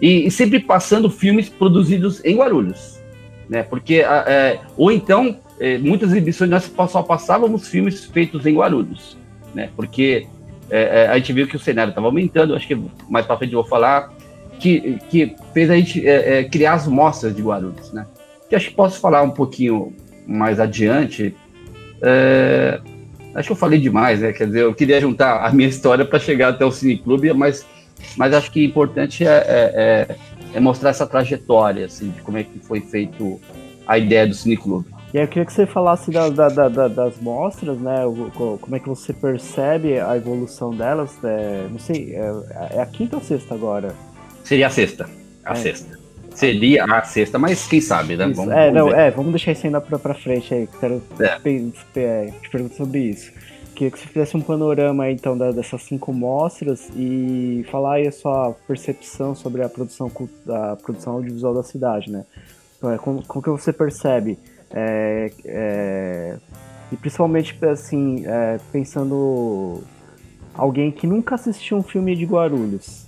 [0.00, 3.00] E, e, sempre passando filmes produzidos em Guarulhos.
[3.48, 3.62] Né?
[3.62, 9.16] Porque, é, ou então, é, muitas exibições nós só passávamos filmes feitos em Guarulhos.
[9.54, 9.70] Né?
[9.76, 10.26] Porque
[10.70, 12.76] é, é a gente viu que o cenário estava aumentando, acho que
[13.08, 14.12] mais para frente eu vou falar,
[14.58, 17.92] que, que fez a gente é, é, criar as mostras de Guarulhos.
[17.92, 18.06] Né?
[18.48, 19.94] Que acho que posso falar um pouquinho
[20.26, 21.34] mais adiante,
[22.02, 22.80] é,
[23.34, 24.32] acho que eu falei demais, né?
[24.32, 27.64] Quer dizer, eu queria juntar a minha história para chegar até o Cineclube, mas,
[28.16, 29.72] mas acho que importante é, é,
[30.10, 30.16] é,
[30.54, 33.40] é, mostrar essa trajetória, assim, de como é que foi feito
[33.86, 34.86] a ideia do Cineclube.
[35.14, 37.96] E aí eu queria que você falasse da, da, da, das mostras, né?
[38.34, 41.12] Como é que você percebe a evolução delas?
[41.22, 43.94] É, não sei, é, é, a quinta ou sexta agora?
[44.42, 45.08] Seria a sexta.
[45.44, 45.56] A é.
[45.56, 46.01] sexta.
[46.34, 48.26] Seria a sexta, mas quem sabe, né?
[48.34, 50.68] Vamos, é, vamos não, é, vamos deixar isso ainda pra, pra frente aí.
[50.80, 51.36] Quero é.
[51.36, 53.32] te perguntar sobre isso.
[53.74, 58.12] Queria que você fizesse um panorama então da, dessas cinco mostras e falar aí a
[58.12, 60.10] sua percepção sobre a produção,
[60.48, 62.24] a produção audiovisual da cidade, né?
[62.76, 64.38] Então, é, como, como que você percebe?
[64.70, 66.36] É, é,
[66.90, 69.82] e principalmente assim, é, pensando
[70.54, 73.06] alguém que nunca assistiu um filme de Guarulhos,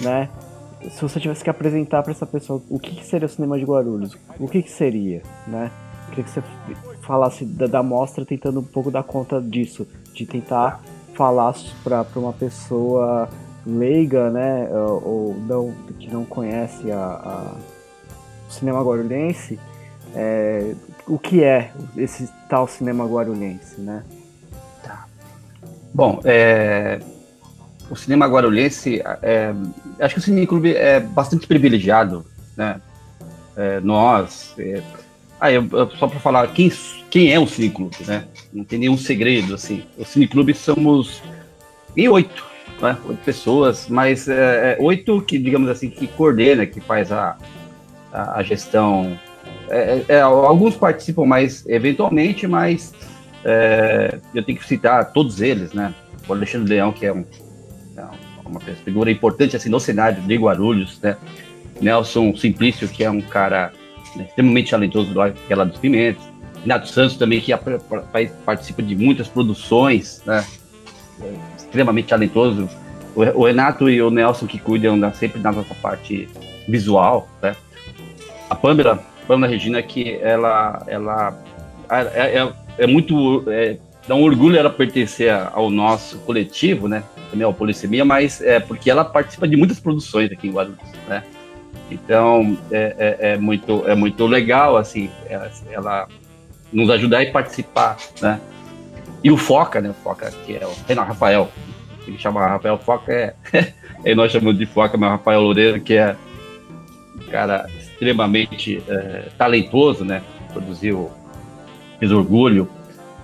[0.00, 0.28] né?
[0.90, 3.64] Se você tivesse que apresentar para essa pessoa o que, que, seria o cinema de
[3.64, 5.70] Guarulhos, o que, que seria, né?
[6.08, 6.42] Queria que você
[7.02, 10.80] falasse da, da mostra tentando um pouco dar conta disso, de tentar
[11.14, 13.28] falar para uma pessoa
[13.64, 17.54] leiga, né, ou não que não conhece a, a
[18.48, 19.58] o cinema guarulhense,
[20.14, 20.74] é,
[21.06, 24.04] o que é esse tal cinema guarulhense, né?
[24.82, 25.06] Tá.
[25.94, 27.00] Bom, é,
[27.90, 29.52] o cinema guarulhense, é,
[30.00, 32.24] acho que o Cine Clube é bastante privilegiado,
[32.56, 32.80] né?
[33.56, 34.82] É, nós, é,
[35.38, 35.68] ah, eu,
[35.98, 36.72] só para falar quem,
[37.10, 38.24] quem é o Cine Clube, né?
[38.52, 39.82] Não tem nenhum segredo, assim.
[39.98, 41.22] O Cine Clube somos
[41.96, 42.46] em oito,
[42.80, 42.96] né?
[43.06, 47.36] Oito pessoas, mas é, é, oito que, digamos assim, que coordena, que faz a,
[48.12, 49.18] a, a gestão.
[50.08, 52.92] É, alguns participam mais eventualmente, mas
[54.34, 55.94] eu tenho que citar todos eles, né?
[56.28, 57.24] O Alexandre Leão, que é um
[58.52, 61.16] uma figura importante assim no cenário de Guarulhos, né?
[61.80, 63.72] Nelson Simplício, que é um cara
[64.14, 66.22] né, extremamente talentoso do Aquela dos Pimentos.
[66.60, 67.52] Renato Santos também, que
[68.44, 70.46] participa de muitas produções, né?
[71.56, 72.68] Extremamente talentoso.
[73.34, 76.28] O Renato e o Nelson que cuidam da, sempre da nossa parte
[76.68, 77.56] visual, né?
[78.48, 81.36] A Pamela, Pamela Regina, que ela, ela
[81.90, 87.02] é, é, é muito é, dá um orgulho ela pertencer ao nosso coletivo, né?
[87.32, 91.24] Também ao Polissemia, mas é porque ela participa de muitas produções aqui em Guarulhos, né?
[91.90, 96.08] Então é, é, é muito é muito legal assim ela, ela,
[96.70, 98.38] nos ajudar e participar, né?
[99.24, 99.88] E o Foca, né?
[99.88, 101.50] O Foca que é o Renan Rafael,
[102.06, 103.34] ele chama Rafael Foca é,
[104.04, 106.14] é nós chamamos de Foca, mas Rafael Loureiro que é
[107.16, 110.22] um cara extremamente é, talentoso, né?
[110.52, 111.10] Produziu
[112.02, 112.68] fiz orgulho.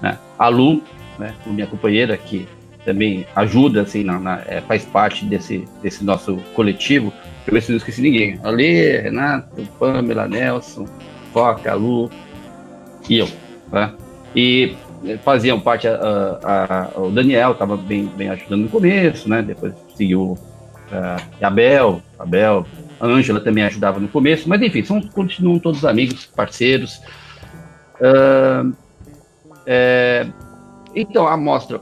[0.00, 0.16] Né?
[0.38, 0.80] A Lu,
[1.18, 2.46] né, minha companheira, que
[2.88, 7.12] também ajuda, assim, na, na é, faz parte desse, desse nosso coletivo.
[7.46, 8.40] Eu ver se não esqueci ninguém.
[8.42, 10.86] Ale, Renato, Pamela, Nelson,
[11.30, 12.10] Foca, Lu
[13.06, 13.28] e eu.
[13.70, 13.92] Né?
[14.34, 14.74] E
[15.22, 15.94] faziam parte a,
[16.42, 19.42] a, a, o Daniel estava bem, bem ajudando no começo, né?
[19.42, 22.66] Depois seguiu uh, Abel, Abel,
[22.98, 27.02] a Ângela também ajudava no começo, mas enfim, são, continuam todos amigos, parceiros.
[28.00, 28.74] Uh,
[29.66, 30.26] é,
[30.94, 31.80] então, a mostra,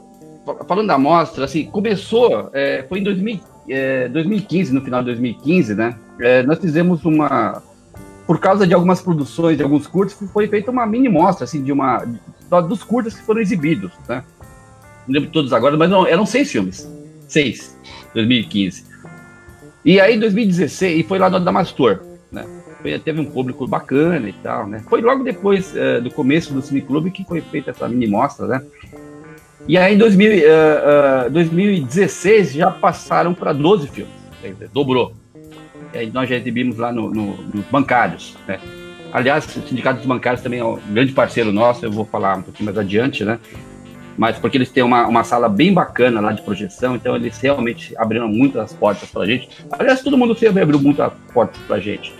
[0.67, 5.75] falando da mostra, assim, começou, é, foi em 2000, é, 2015, no final de 2015,
[5.75, 5.97] né?
[6.21, 7.63] É, nós fizemos uma,
[8.27, 11.73] por causa de algumas produções, de alguns curtos, foi feita uma mini mostra, assim, de
[11.73, 12.05] uma,
[12.69, 14.23] dos curtas que foram exibidos, né?
[15.07, 16.89] Não lembro todos agora, mas não, eram seis filmes.
[17.29, 17.77] Seis,
[18.15, 18.85] 2015.
[19.85, 22.45] E aí, 2016, e foi lá no Damastor, né?
[22.83, 24.83] Foi, teve um público bacana e tal, né?
[24.89, 28.63] Foi logo depois uh, do começo do Cineclube que foi feita essa mini mostra, né?
[29.69, 35.13] E aí, em 2000, uh, uh, 2016, já passaram para 12 filmes, dizer, dobrou.
[35.93, 38.61] E aí nós já exibimos lá no, no, nos bancários, né?
[39.13, 42.43] Aliás, o Sindicato dos Bancários também é um grande parceiro nosso, eu vou falar um
[42.43, 43.39] pouquinho mais adiante, né?
[44.17, 47.95] Mas porque eles têm uma, uma sala bem bacana lá de projeção, então eles realmente
[47.97, 49.49] abriram muitas portas para a gente.
[49.71, 52.15] Aliás, todo mundo sempre abriu muitas portas para a gente.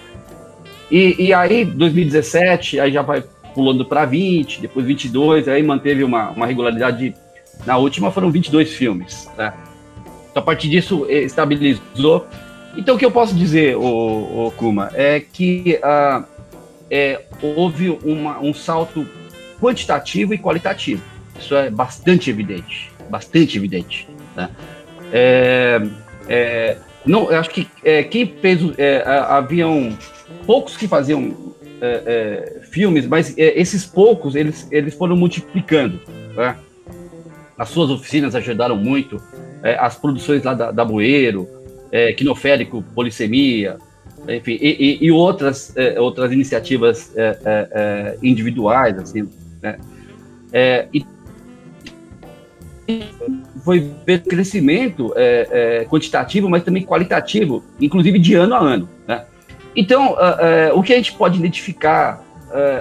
[0.91, 3.23] E, e aí, 2017, aí já vai
[3.55, 7.15] pulando para 20, depois 22, aí manteve uma, uma regularidade.
[7.65, 9.53] Na última foram 22 filmes, né?
[10.31, 12.27] Então, a partir disso, eh, estabilizou.
[12.77, 16.25] Então, o que eu posso dizer, o, Kuma, é que uh,
[16.91, 19.07] é, houve uma, um salto
[19.59, 21.03] quantitativo e qualitativo.
[21.39, 24.07] Isso é bastante evidente, bastante evidente.
[24.35, 24.51] Né?
[25.13, 25.81] É,
[26.29, 29.97] é, não, eu acho que é, quem fez, é, haviam
[30.45, 36.01] poucos que faziam é, filmes, mas esses poucos eles, eles foram multiplicando.
[36.35, 36.57] Né?
[37.59, 39.21] As suas oficinas ajudaram muito,
[39.79, 41.49] as produções lá da, da Bueiro,
[42.17, 43.79] Quinoférico, Polissemia,
[44.29, 49.29] enfim, e, e, e outras, é, outras iniciativas é, é, é individuais, assim,
[49.63, 49.79] né?
[50.53, 51.05] É, e
[53.65, 59.25] foi ver crescimento é, quantitativo, mas também qualitativo, inclusive de ano a ano, né?
[59.75, 60.17] Então,
[60.75, 62.25] o que a gente pode identificar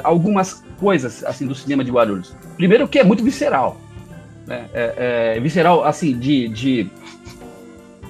[0.02, 2.34] algumas coisas assim do cinema de Guarulhos?
[2.56, 3.82] Primeiro, que é muito visceral,
[4.46, 4.66] né?
[4.74, 6.90] É, é visceral, assim, de, de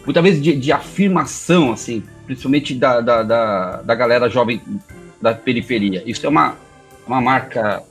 [0.06, 4.62] muitas vezes de, de afirmação, assim, principalmente da, da, da, da, galera jovem
[5.22, 6.04] da periferia.
[6.06, 6.56] Isso é uma,
[7.08, 7.82] uma marca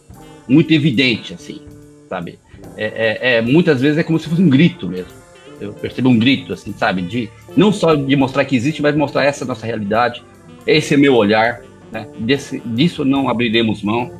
[0.48, 1.60] muito evidente, assim,
[2.08, 2.38] sabe?
[2.76, 5.12] É, é, é, muitas vezes é como se fosse um grito mesmo.
[5.60, 7.02] Eu percebo um grito, assim, sabe?
[7.02, 10.22] De, não só de mostrar que existe, mas mostrar essa nossa realidade,
[10.66, 11.60] esse é meu olhar,
[11.92, 12.08] né?
[12.18, 14.10] Desse, disso não abriremos mão.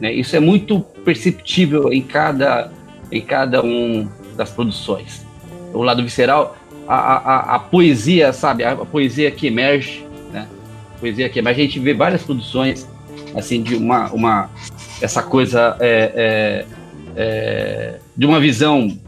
[0.00, 0.12] Né?
[0.12, 2.72] Isso é muito perceptível em cada,
[3.10, 5.24] em cada um das produções.
[5.72, 8.64] O lado visceral a, a, a, poesia, sabe?
[8.64, 10.48] A, poesia que emerge, né?
[10.96, 11.60] A poesia que emerge.
[11.60, 12.88] A gente vê várias produções,
[13.34, 14.50] assim, de uma, uma
[15.00, 16.66] essa coisa é, é,
[17.16, 18.98] é, de uma visão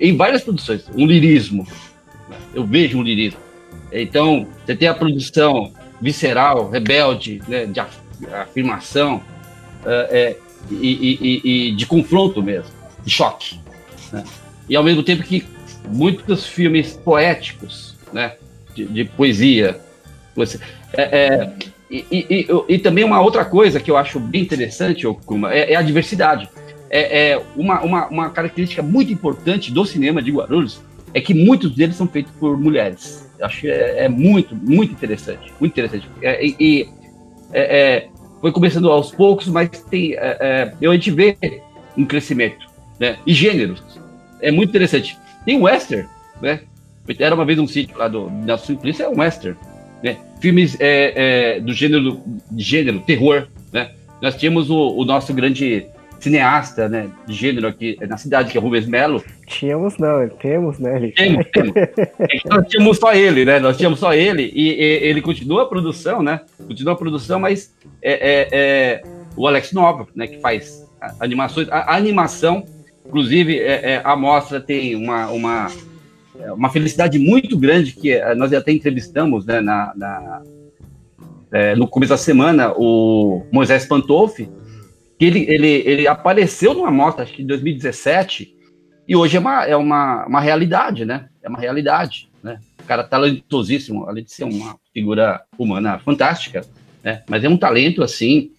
[0.00, 1.66] em várias produções, um lirismo.
[2.28, 2.36] Né?
[2.54, 3.40] Eu vejo um lirismo.
[3.92, 7.80] Então, você tem a produção visceral, rebelde, né, de
[8.34, 9.22] afirmação
[9.84, 10.36] é, é,
[10.70, 12.70] e, e, e, de confronto mesmo,
[13.06, 13.58] de choque.
[14.12, 14.24] Né?
[14.68, 15.46] E ao mesmo tempo que
[15.88, 18.34] muitos filmes poéticos, né?
[18.74, 19.80] De, de poesia.
[20.34, 20.60] Você,
[20.92, 21.52] é, é,
[21.90, 25.72] e, e, e, e, também uma outra coisa que eu acho bem interessante, Okuma, é,
[25.72, 26.48] é a diversidade.
[26.90, 30.80] É, é uma, uma, uma, característica muito importante do cinema de Guarulhos
[31.14, 33.28] é que muitos deles são feitos por mulheres.
[33.38, 35.52] Eu acho que é, é muito, muito interessante.
[35.58, 36.08] Muito interessante.
[36.20, 36.88] É, e
[37.52, 38.08] é,
[38.40, 40.14] foi começando aos poucos, mas tem,
[40.80, 41.36] eu, a gente vê
[41.96, 42.65] um crescimento.
[42.98, 43.16] Né?
[43.26, 43.82] E gêneros.
[44.40, 45.18] É muito interessante.
[45.44, 46.08] Tem western,
[46.40, 46.60] né?
[47.18, 49.56] Era uma vez um sítio lá do Nelson Simplício, é um western.
[50.02, 50.16] Né?
[50.40, 52.20] Filmes é, é, do gênero,
[52.50, 53.90] de gênero, terror, né?
[54.20, 55.86] Nós tínhamos o, o, nosso grande
[56.18, 59.22] cineasta, né, de gênero aqui na cidade, que é o Rubens Melo.
[59.46, 61.12] Tínhamos não, temos, né?
[61.14, 61.76] Temos, temos.
[61.76, 63.60] É nós tínhamos só ele, né?
[63.60, 66.40] Nós tínhamos só ele e, e ele continua a produção, né?
[66.66, 67.72] Continua a produção, mas
[68.02, 69.02] é, é, é
[69.36, 70.84] o Alex Nova, né, que faz
[71.20, 71.68] animações.
[71.68, 72.64] A, a animação
[73.06, 75.72] Inclusive, é, é, a mostra tem uma, uma,
[76.54, 80.42] uma felicidade muito grande que é, nós até entrevistamos né, na, na
[81.52, 84.48] é, no começo da semana o Moisés Pantolfi,
[85.18, 88.54] que ele, ele, ele apareceu numa mostra, acho que em 2017,
[89.08, 91.28] e hoje é uma, é uma, uma realidade, né?
[91.42, 92.58] É uma realidade, né?
[92.82, 96.62] O cara talentosíssimo, além de ser uma figura humana fantástica,
[97.02, 97.22] né?
[97.28, 98.50] Mas é um talento, assim,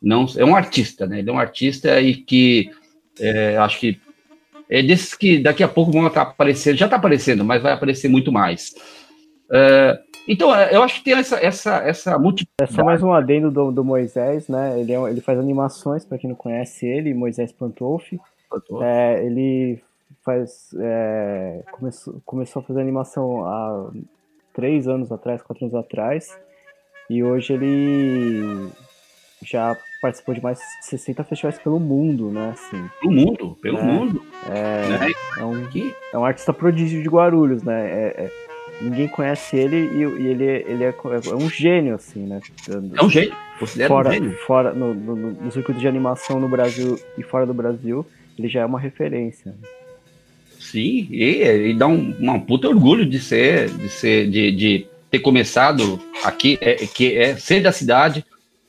[0.00, 1.18] não é um artista, né?
[1.18, 2.70] Ele é um artista e que
[3.20, 4.00] é, acho que
[4.68, 8.08] é desses que daqui a pouco vão estar aparecendo, já está aparecendo, mas vai aparecer
[8.08, 8.74] muito mais.
[9.50, 9.98] É,
[10.28, 12.72] então, é, eu acho que tem essa, essa, essa multiplicidade.
[12.72, 14.78] É só mais um adendo do, do Moisés, né?
[14.80, 18.18] Ele, é, ele faz animações, para quem não conhece ele, Moisés Pantolfi.
[18.82, 19.80] É, ele
[20.24, 20.74] faz.
[20.80, 23.90] É, começou, começou a fazer animação há
[24.52, 26.36] três anos atrás, quatro anos atrás.
[27.08, 28.68] E hoje ele
[29.42, 32.50] já participou de mais de 60 festivais pelo mundo, né?
[32.52, 33.84] Assim, pelo mundo, pelo né?
[33.84, 34.22] mundo.
[34.48, 35.12] É, né?
[35.38, 35.68] é, um,
[36.12, 37.86] é um artista prodígio de Guarulhos, né?
[37.86, 38.32] É, é,
[38.80, 42.40] ninguém conhece ele e, e ele, ele é, é, um gênio, assim, né?
[42.94, 44.38] É um gênio, considero fora, um gênio.
[44.46, 48.06] Fora, no, no, no, circuito de animação no Brasil e fora do Brasil,
[48.38, 49.54] ele já é uma referência.
[50.58, 55.20] Sim, e, e dá um, um puta orgulho de ser, de ser, de, de ter
[55.20, 58.24] começado aqui, é, que é ser da cidade,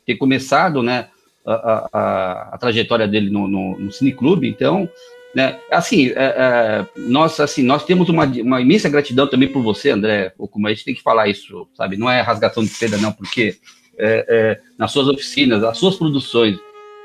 [0.06, 1.08] ter começado, né,
[1.48, 4.89] a, a, a trajetória dele no, no, no cineclube, então,
[5.34, 9.91] né, assim, é, é, nós, assim, nós temos uma, uma imensa gratidão também por você,
[9.91, 13.12] André, como a gente tem que falar isso, sabe, não é rasgação de seda, não,
[13.12, 13.56] porque
[13.98, 16.58] é, é nas suas oficinas, as suas produções,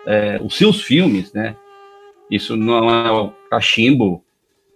[0.06, 1.54] é, os seus filmes, né,
[2.30, 4.24] isso não é o cachimbo,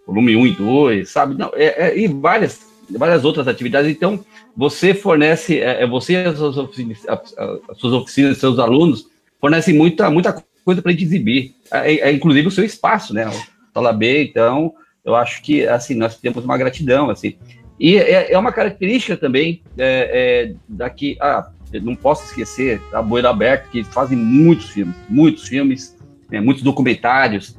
[0.07, 2.61] volume 1 e 2, sabe, não, é, e várias,
[2.91, 4.25] várias outras atividades, então,
[4.57, 5.61] você fornece,
[5.91, 9.07] você e as suas oficinas, as suas oficinas, seus alunos,
[9.47, 13.31] fornecem muita, muita coisa para a gente exibir, é, é, inclusive o seu espaço, né?
[13.73, 14.75] O B, então,
[15.05, 17.37] eu acho que, assim, nós temos uma gratidão, assim.
[17.79, 21.49] E é, é uma característica também é, é, daqui, ah,
[21.81, 25.97] não posso esquecer a Boeira Aberta, que fazem muitos filmes, muitos filmes,
[26.29, 27.57] né, muitos documentários,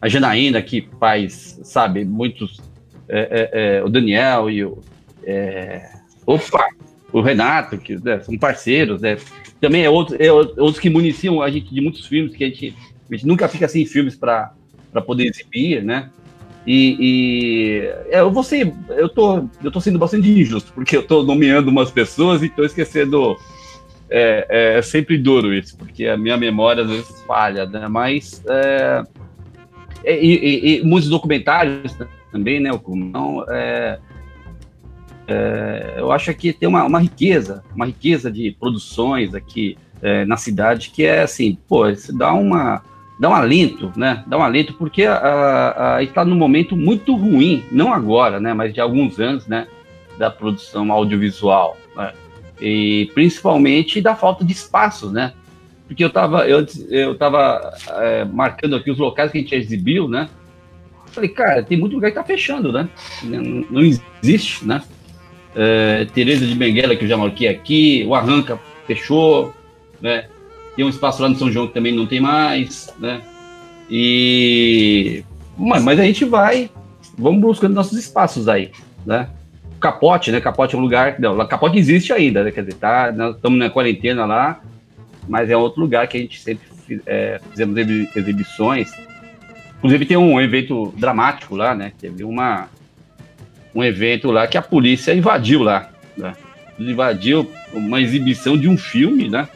[0.00, 2.60] a Janaína, que faz, sabe, muitos,
[3.08, 4.80] é, é, o Daniel e o,
[6.26, 6.66] opa,
[7.12, 9.18] o Renato, que né, são parceiros, né,
[9.62, 12.74] também é outro, é outros que municiam a gente de muitos filmes que a gente,
[13.08, 14.52] a gente nunca fica sem filmes para
[15.06, 16.10] poder exibir, né?
[16.66, 21.06] E, e é, eu vou ser, eu tô, eu tô sendo bastante injusto, porque eu
[21.06, 23.36] tô nomeando umas pessoas e tô esquecendo.
[24.10, 27.86] É, é, sempre duro isso, porque a minha memória às vezes falha, né?
[27.86, 29.02] Mas é,
[30.04, 31.96] é e, e, e, muitos documentários
[32.32, 32.70] também, né?
[32.88, 33.98] Não, é,
[35.26, 40.36] é, eu acho que tem uma, uma, riqueza, uma riqueza de produções aqui é, na
[40.36, 42.82] cidade que é assim, pô, isso dá uma
[43.20, 44.24] dá um alento, né?
[44.26, 48.52] Dá um alento porque está num momento muito ruim, não agora, né?
[48.52, 49.68] Mas de alguns anos, né?
[50.18, 52.12] Da produção audiovisual, né?
[52.60, 55.32] e principalmente da falta de espaços, né?
[55.86, 60.08] Porque eu estava eu, eu tava é, marcando aqui os locais que a gente exibiu,
[60.08, 60.28] né?
[61.06, 62.88] Falei, cara, tem muito lugar que está fechando, né?
[63.22, 64.82] Não, não existe, né?
[65.54, 69.54] É, Tereza de Benguela, que eu já marquei aqui, o Arranca fechou,
[70.00, 70.26] né?
[70.74, 73.20] Tem um espaço lá no São João que também não tem mais, né?
[73.90, 75.22] E...
[75.56, 76.70] Mas, mas a gente vai,
[77.16, 78.70] vamos buscando nossos espaços aí,
[79.04, 79.28] né?
[79.78, 80.40] Capote, né?
[80.40, 81.16] Capote é um lugar...
[81.18, 82.50] Não, Capote existe ainda, né?
[82.50, 84.60] Quer dizer, tá, nós estamos na quarentena lá,
[85.28, 86.66] mas é outro lugar que a gente sempre
[87.06, 87.76] é, fizemos
[88.16, 88.92] exibições.
[89.78, 91.92] Inclusive tem um evento dramático lá, né?
[92.00, 92.68] Teve uma
[93.74, 95.90] um evento lá que a polícia invadiu lá.
[96.16, 96.34] Né?
[96.78, 99.48] Invadiu uma exibição de um filme, né?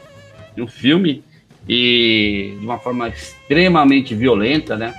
[0.55, 1.23] De um filme
[1.67, 4.93] e de uma forma extremamente violenta, né?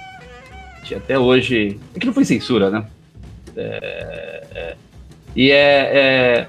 [0.94, 1.78] Até hoje.
[1.94, 2.84] É que não foi censura, né?
[3.56, 4.76] É, é,
[5.34, 6.46] e é, é,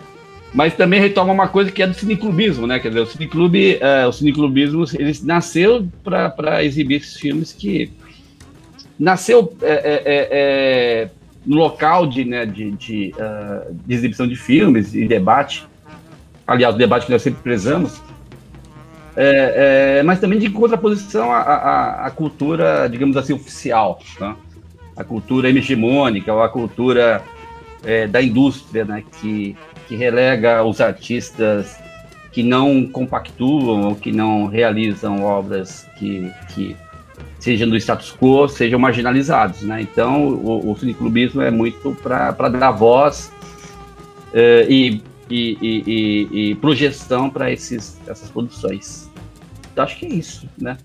[0.54, 2.80] Mas também retoma uma coisa que é do cineclubismo, né?
[2.80, 7.92] Quer dizer, o cineclube, é, o cineclubismo ele nasceu para exibir esses filmes que.
[8.98, 11.10] Nasceu é, é, é
[11.46, 15.68] no local de, né, de, de, uh, de, exibição de filmes e debate,
[16.46, 18.02] aliás, o debate que nós sempre prezamos,
[19.16, 24.36] é, é, mas também de contraposição à, à, à, cultura, digamos assim, oficial, tá?
[24.96, 27.22] a cultura hegemônica, ou a cultura
[27.84, 29.56] é, da indústria, né, que,
[29.88, 31.78] que relega os artistas
[32.32, 36.76] que não compactuam ou que não realizam obras que, que
[37.50, 39.82] sejam do status quo, sejam marginalizados, né?
[39.82, 43.32] Então, o, o cineclubismo é muito para dar voz
[44.32, 47.98] uh, e, e, e, e, projeção para essas
[48.32, 49.10] produções.
[49.72, 50.78] Então, acho que é isso, né?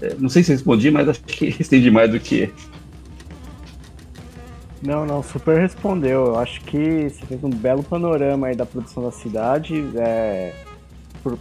[0.00, 2.50] É, não sei se respondi, mas acho que estendi mais do que...
[4.82, 6.28] Não, não, super respondeu.
[6.28, 9.84] Eu acho que você fez um belo panorama aí da produção da cidade.
[9.94, 10.54] É,
[11.22, 11.38] por,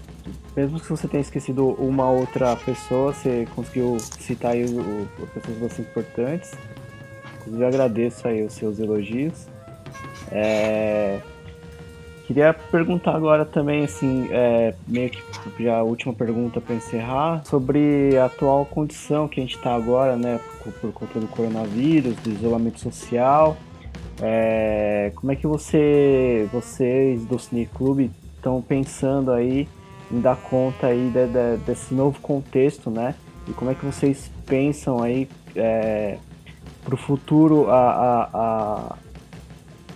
[0.56, 5.80] mesmo que você tenha esquecido uma outra pessoa, você conseguiu citar aí o, o, pessoas
[5.80, 6.52] importantes.
[7.38, 9.48] Inclusive, agradeço aí os seus elogios.
[10.32, 11.20] É...
[12.28, 15.24] Queria perguntar agora também, assim, é, meio que
[15.60, 20.16] já a última pergunta para encerrar, sobre a atual condição que a gente está agora,
[20.16, 23.58] né, por, por, conta do coronavírus, do isolamento social.
[24.22, 29.68] É, como é que você, vocês do Cine Clube estão pensando aí
[30.12, 33.14] em dar conta aí de, de, desse novo contexto, né?
[33.48, 36.18] E como é que vocês pensam aí é,
[36.84, 38.96] para o futuro a, a, a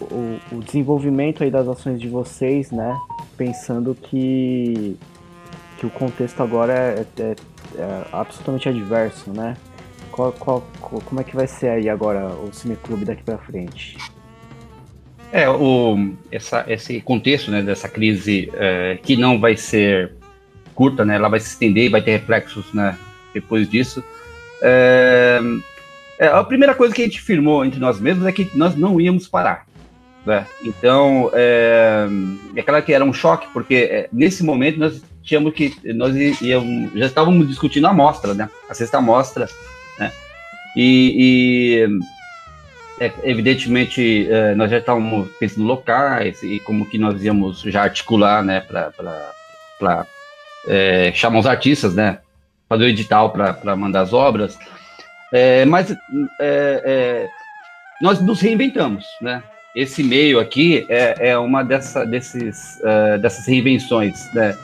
[0.02, 2.96] o, o, desenvolvimento aí das ações de vocês, né?
[3.38, 4.98] Pensando que,
[5.78, 7.36] que o contexto agora é, é,
[7.78, 9.56] é absolutamente adverso, né?
[10.12, 13.98] Qual, qual, como é que vai ser aí agora o Cineclube daqui para frente?
[15.34, 20.12] É, o, essa, esse contexto né, dessa crise é, que não vai ser
[20.76, 22.96] curta, né, ela vai se estender e vai ter reflexos né,
[23.34, 24.04] depois disso.
[24.62, 25.42] É,
[26.20, 29.02] é, a primeira coisa que a gente firmou entre nós mesmos é que nós não
[29.02, 29.66] íamos parar.
[30.24, 30.46] Né?
[30.64, 32.08] Então, é,
[32.56, 36.94] é claro que era um choque, porque é, nesse momento nós tínhamos que, nós íamos,
[36.94, 39.50] já estávamos discutindo a amostra, né, a sexta amostra,
[39.98, 40.12] né,
[40.78, 42.00] e, e
[43.00, 48.44] é, evidentemente, é, nós já estávamos pensando locais e como que nós íamos já articular,
[48.44, 50.06] né, para
[50.68, 52.20] é, chamar os artistas, né,
[52.70, 54.58] fazer o edital para mandar as obras.
[55.32, 55.98] É, mas é,
[56.40, 57.28] é,
[58.02, 59.42] nós nos reinventamos, né?
[59.76, 64.56] Esse meio aqui é, é uma dessa, desses, uh, dessas reinvenções, né?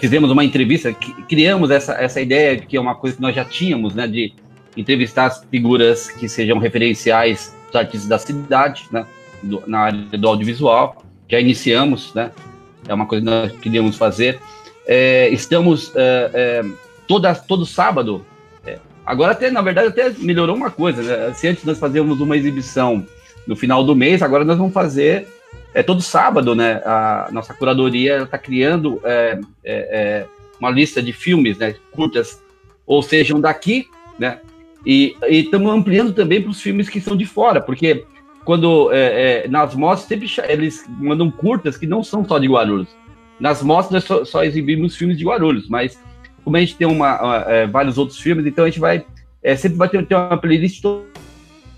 [0.00, 0.94] fizemos uma entrevista,
[1.28, 4.32] criamos essa, essa ideia que é uma coisa que nós já tínhamos, né, de
[4.76, 9.04] entrevistar as figuras que sejam referenciais dos artistas da cidade, né,
[9.42, 11.02] do, na área do audiovisual.
[11.28, 12.30] Já iniciamos, né,
[12.86, 14.40] é uma coisa que nós queríamos fazer.
[14.86, 16.64] É, estamos é, é,
[17.08, 18.24] toda, todo sábado,
[18.64, 21.32] é, agora até, na verdade, até melhorou uma coisa, né?
[21.34, 23.04] se antes nós fazíamos uma exibição
[23.46, 25.26] no final do mês, agora nós vamos fazer
[25.74, 26.80] é todo sábado, né?
[26.84, 30.26] A nossa curadoria está criando é, é, é,
[30.60, 31.74] uma lista de filmes, né?
[31.90, 32.40] Curtas,
[32.86, 34.38] ou sejam daqui, né?
[34.86, 38.04] E estamos ampliando também para os filmes que são de fora, porque
[38.44, 42.88] quando é, é, nas mostras sempre eles mandam curtas que não são só de Guarulhos.
[43.40, 45.98] Nas mostras só, só exibimos filmes de Guarulhos, mas
[46.44, 49.04] como a gente tem uma, uma é, vários outros filmes, então a gente vai
[49.42, 51.04] é, sempre vai ter, ter uma playlist todo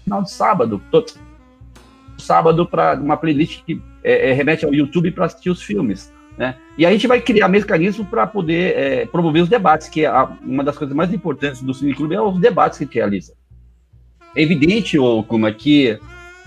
[0.04, 1.12] final de sábado, todo
[2.18, 6.12] sábado para uma playlist que é, é, remete ao YouTube para assistir os filmes.
[6.78, 10.30] E a gente vai criar mecanismos para poder é, promover os debates, que é a,
[10.42, 13.32] uma das coisas mais importantes do Cine Clube é os debates que a gente realiza.
[14.34, 15.98] É evidente, como que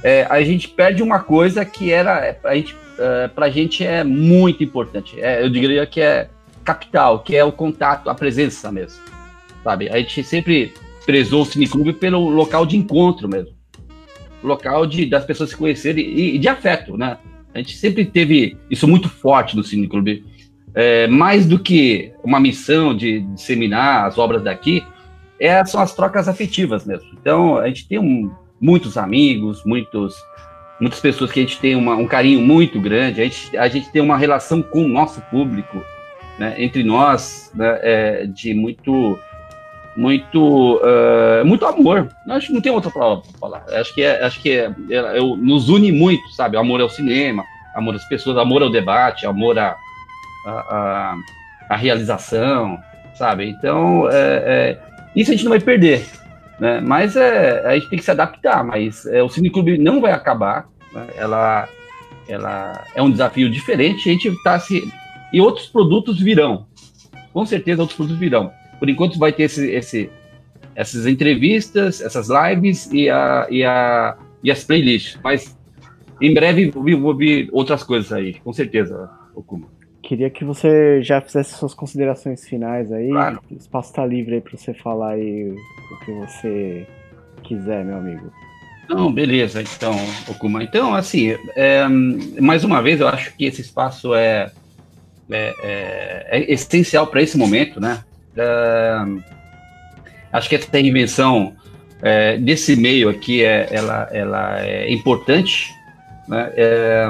[0.03, 2.75] é, a gente perde uma coisa que era a gente,
[3.35, 5.19] a gente é muito importante.
[5.19, 6.29] É, eu diria que é
[6.63, 9.01] capital, que é o contato, a presença mesmo.
[9.63, 9.89] Sabe?
[9.89, 10.73] A gente sempre
[11.05, 13.55] prezou o Cine Clube pelo local de encontro mesmo.
[14.43, 17.17] Local de, das pessoas se conhecerem e, e de afeto, né?
[17.53, 20.23] A gente sempre teve isso muito forte no Cine Clube.
[20.73, 24.83] É, mais do que uma missão de disseminar as obras daqui,
[25.39, 27.09] é, são as trocas afetivas mesmo.
[27.19, 30.15] Então, a gente tem um, muitos amigos, muitos,
[30.79, 33.91] muitas pessoas que a gente tem uma, um carinho muito grande, a gente, a gente
[33.91, 35.81] tem uma relação com o nosso público,
[36.37, 39.17] né, entre nós, né, é, de muito
[39.99, 42.07] muito uh, muito amor.
[42.29, 43.65] Acho que não tem outra palavra para falar.
[43.77, 46.55] Acho que é, acho que é, é, nos une muito, sabe?
[46.55, 47.43] Amor ao cinema,
[47.75, 49.75] amor às pessoas, amor ao debate, amor à,
[50.45, 51.15] à,
[51.69, 52.79] à realização,
[53.13, 53.49] sabe?
[53.49, 54.79] Então, é, é,
[55.13, 56.05] isso a gente não vai perder,
[56.57, 56.79] né?
[56.79, 58.63] Mas é, a gente tem que se adaptar.
[58.63, 60.69] Mas é, o Cineclube não vai acabar.
[60.93, 61.07] Né?
[61.17, 61.67] Ela,
[62.25, 64.07] ela é um desafio diferente.
[64.09, 64.89] A gente está se
[65.33, 66.65] e outros produtos virão.
[67.33, 68.51] Com certeza, outros produtos virão.
[68.79, 70.09] Por enquanto vai ter esse, esse,
[70.75, 75.19] essas entrevistas, essas lives e, a, e, a, e as playlists.
[75.23, 75.57] Mas
[76.21, 79.67] em breve vou, ouvir outras coisas aí, com certeza, Okuma.
[80.01, 83.09] Queria que você já fizesse suas considerações finais aí.
[83.09, 83.39] Claro.
[83.51, 86.87] O espaço está livre aí para você falar aí o que você
[87.43, 88.31] quiser, meu amigo.
[88.89, 89.93] Não, beleza, então,
[90.27, 90.63] Okuma.
[90.63, 91.87] Então, assim, é,
[92.41, 94.51] mais uma vez, eu acho que esse espaço é,
[95.29, 98.03] é, é, é essencial para esse momento, né?
[98.39, 99.23] Uh,
[100.31, 101.53] acho que essa invenção
[102.01, 105.73] é, desse meio aqui é, ela, ela é importante.
[106.27, 106.51] Né?
[106.55, 107.09] É,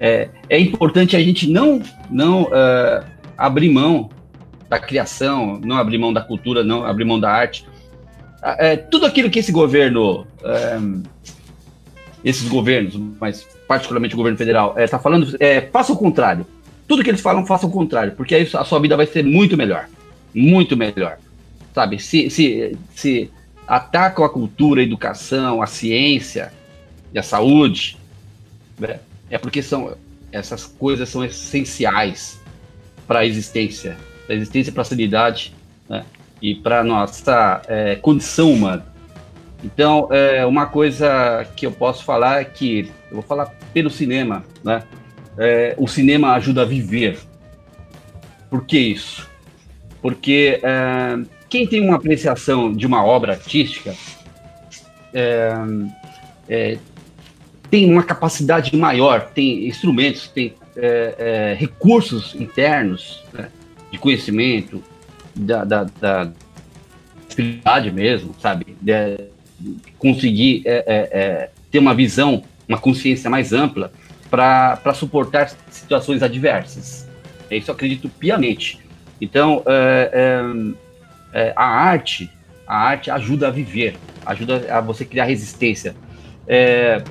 [0.00, 3.04] é, é, importante a gente não, não uh,
[3.36, 4.08] abrir mão
[4.68, 7.66] da criação, não abrir mão da cultura, não abrir mão da arte.
[8.42, 10.24] É, tudo aquilo que esse governo,
[12.24, 15.36] esses governos, mas particularmente o governo federal, está falando,
[15.72, 16.46] faça o contrário.
[16.86, 19.56] Tudo que eles falam, faça o contrário, porque aí a sua vida vai ser muito
[19.56, 19.88] melhor
[20.38, 21.18] muito melhor.
[21.74, 23.30] Sabe, se, se, se
[23.66, 26.52] atacam a cultura, a educação, a ciência
[27.12, 27.96] e a saúde,
[28.78, 29.96] né, é porque são,
[30.32, 32.40] essas coisas são essenciais
[33.06, 35.54] para a existência, para a existência, para a sanidade
[35.88, 36.04] né?
[36.40, 38.86] e para a nossa é, condição humana.
[39.62, 44.44] Então, é, uma coisa que eu posso falar é que, eu vou falar pelo cinema,
[44.62, 44.84] né?
[45.36, 47.18] É, o cinema ajuda a viver.
[48.48, 49.27] Por que isso?
[50.00, 51.18] Porque é,
[51.48, 53.94] quem tem uma apreciação de uma obra artística
[55.12, 55.52] é,
[56.48, 56.78] é,
[57.70, 63.50] tem uma capacidade maior, tem instrumentos, tem é, é, recursos internos né,
[63.90, 64.82] de conhecimento,
[65.34, 66.32] da, da, da
[67.92, 68.76] mesmo, sabe?
[68.80, 69.28] De,
[69.98, 73.92] conseguir é, ter uma visão, uma consciência mais ampla
[74.30, 77.08] para suportar situações adversas.
[77.50, 78.78] Isso eu acredito piamente.
[79.20, 79.62] Então,
[81.56, 82.30] a arte,
[82.66, 85.96] a arte ajuda a viver, ajuda a você criar resistência.
[86.46, 87.02] É,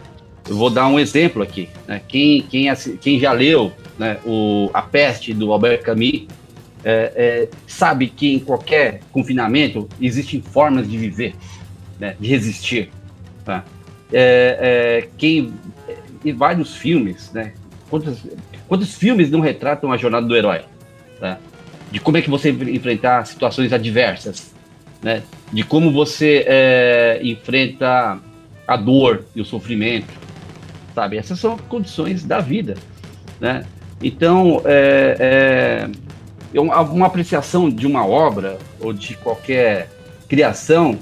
[0.47, 1.69] eu vou dar um exemplo aqui.
[1.87, 2.01] Né?
[2.07, 6.27] Quem, quem, quem já leu né, o, A Peste, do Albert Camus,
[6.83, 11.35] é, é, sabe que em qualquer confinamento existem formas de viver,
[11.99, 12.89] né, de resistir.
[13.43, 13.63] Tá?
[14.11, 15.53] É, é quem,
[16.23, 17.53] e vários filmes, né?
[17.89, 18.25] Quantos,
[18.67, 20.61] quantos filmes não retratam a jornada do herói?
[21.19, 21.37] Tá?
[21.91, 24.53] De como é que você enfrentar situações adversas,
[25.01, 25.23] né?
[25.51, 28.19] De como você é, enfrenta
[28.67, 30.13] a dor e o sofrimento,
[30.93, 31.17] sabe?
[31.17, 32.75] Essas são condições da vida,
[33.39, 33.65] né?
[34.01, 35.89] Então, é,
[36.53, 39.89] é, uma apreciação de uma obra ou de qualquer
[40.27, 40.97] criação,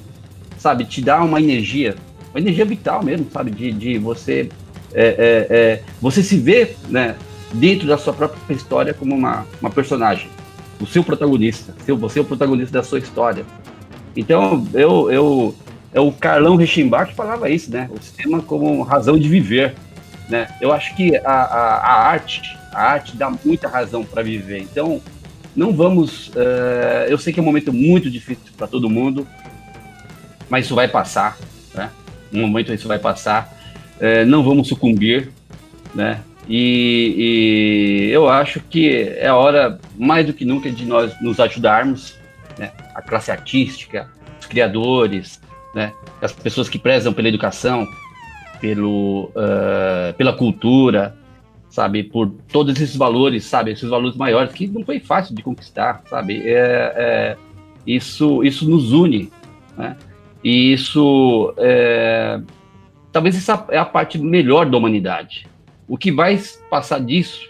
[0.57, 1.95] sabe, te dá uma energia,
[2.31, 4.49] uma energia vital mesmo, sabe, de, de você,
[4.93, 7.15] é, é, é você se ver, né,
[7.53, 10.29] dentro da sua própria história como uma, uma personagem,
[10.79, 13.45] o seu protagonista, seu, você é o protagonista da sua história.
[14.15, 15.55] Então, eu, eu
[15.95, 17.89] é o Carlão Rechimbach que falava isso, né?
[17.89, 19.75] O sistema como razão de viver.
[20.27, 20.45] Né?
[20.59, 22.41] Eu acho que a, a, a arte,
[22.73, 24.59] a arte dá muita razão para viver.
[24.59, 25.01] Então,
[25.55, 26.27] não vamos.
[26.29, 29.25] Uh, eu sei que é um momento muito difícil para todo mundo,
[30.49, 31.37] mas isso vai passar.
[31.73, 31.89] Né?
[32.33, 33.57] Um momento isso vai passar.
[33.95, 35.31] Uh, não vamos sucumbir,
[35.93, 36.19] né?
[36.47, 42.15] E, e, eu acho que é hora, mais do que nunca, de nós nos ajudarmos,
[42.57, 42.71] né?
[42.93, 45.41] a classe artística, os criadores,
[45.73, 45.91] né?
[46.21, 47.87] as pessoas que prezam pela educação,
[48.61, 51.15] pelo, uh, pela cultura,
[51.69, 56.03] sabe, por todos esses valores, sabe, esses valores maiores que não foi fácil de conquistar,
[56.09, 57.37] sabe, é, é
[57.85, 59.29] isso, isso nos une,
[59.77, 59.97] né?
[60.43, 62.39] E isso, é,
[63.11, 65.47] talvez essa é a parte melhor da humanidade.
[65.87, 67.49] O que vai passar disso,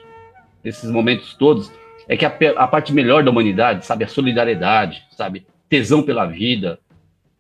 [0.64, 1.72] desses momentos todos,
[2.08, 6.80] é que a, a parte melhor da humanidade, sabe, a solidariedade, sabe, tesão pela vida,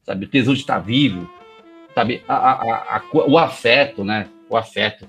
[0.03, 1.29] sabe, tesão de estar vivo,
[1.93, 2.21] sabe?
[2.27, 4.27] A, a, o afeto, né?
[4.49, 5.07] O afeto.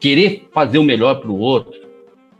[0.00, 1.80] Querer fazer o melhor para o outro,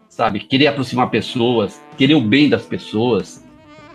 [0.09, 0.41] sabe?
[0.41, 3.45] Querer aproximar pessoas, querer o bem das pessoas,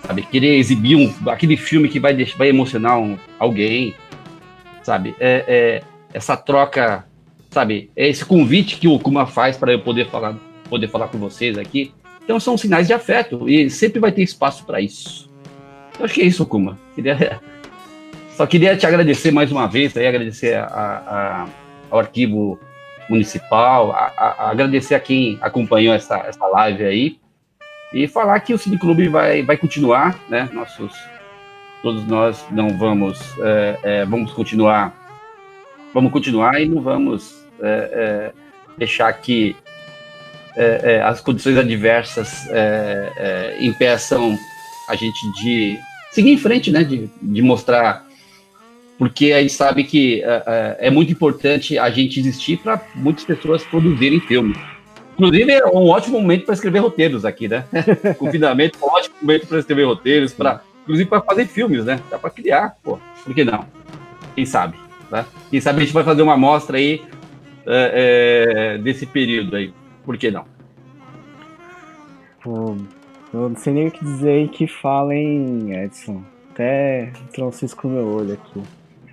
[0.02, 0.24] sabe?
[0.24, 3.96] Querer exibir um, aquele filme que vai, vai emocionar um, alguém,
[4.84, 5.16] sabe?
[5.20, 7.06] É, é, essa troca,
[7.52, 7.92] sabe?
[7.96, 10.36] É esse convite que o Kuma faz para eu poder falar,
[10.70, 11.94] poder falar com vocês aqui.
[12.24, 15.30] Então são sinais de afeto e sempre vai ter espaço para isso.
[16.00, 16.80] Eu acho que é isso, Kuma.
[16.96, 17.40] Queria
[18.36, 21.48] só queria te agradecer mais uma vez, aí, agradecer a, a,
[21.92, 22.58] ao arquivo
[23.10, 27.20] municipal, a, agradecer a quem acompanhou essa, essa live aí
[27.94, 30.50] e falar que o Cineclube vai, vai continuar, né?
[30.54, 30.94] Nossos,
[31.84, 34.94] todos nós não vamos, é, é, vamos continuar,
[35.94, 38.32] vamos continuar e não vamos é, é
[38.78, 39.56] deixar que
[40.56, 42.48] é, é, as condições adversas
[43.60, 44.38] impeçam
[44.90, 45.78] a gente de
[46.12, 46.84] seguir em frente, né?
[46.84, 48.06] De, de mostrar
[48.98, 50.22] porque a gente sabe que
[50.78, 54.58] é muito importante a gente existir para muitas pessoas produzirem filmes.
[55.14, 57.66] Inclusive, é um ótimo momento para escrever roteiros aqui, né?
[58.18, 62.00] Confinamento é um ótimo momento para escrever roteiros, para inclusive para fazer filmes, né?
[62.10, 62.98] Dá para criar, pô.
[63.24, 63.66] Por que não?
[64.36, 64.78] Quem sabe?
[65.12, 65.26] Né?
[65.50, 67.04] Quem sabe a gente vai fazer uma amostra aí
[67.66, 69.74] é, é, desse período aí.
[70.04, 70.46] Por que não?
[72.44, 72.76] Pô,
[73.34, 76.24] eu não sei nem o que dizer que falem, Edson.
[76.52, 78.62] Até entrou cisco no meu olho aqui.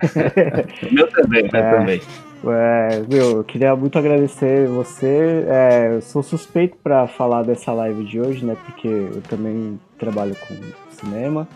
[0.91, 2.01] meu também, meu é, também.
[2.45, 5.45] É, meu, eu queria muito agradecer você.
[5.47, 8.57] É, eu sou suspeito para falar dessa live de hoje, né?
[8.65, 10.55] Porque eu também trabalho com
[10.89, 11.47] cinema.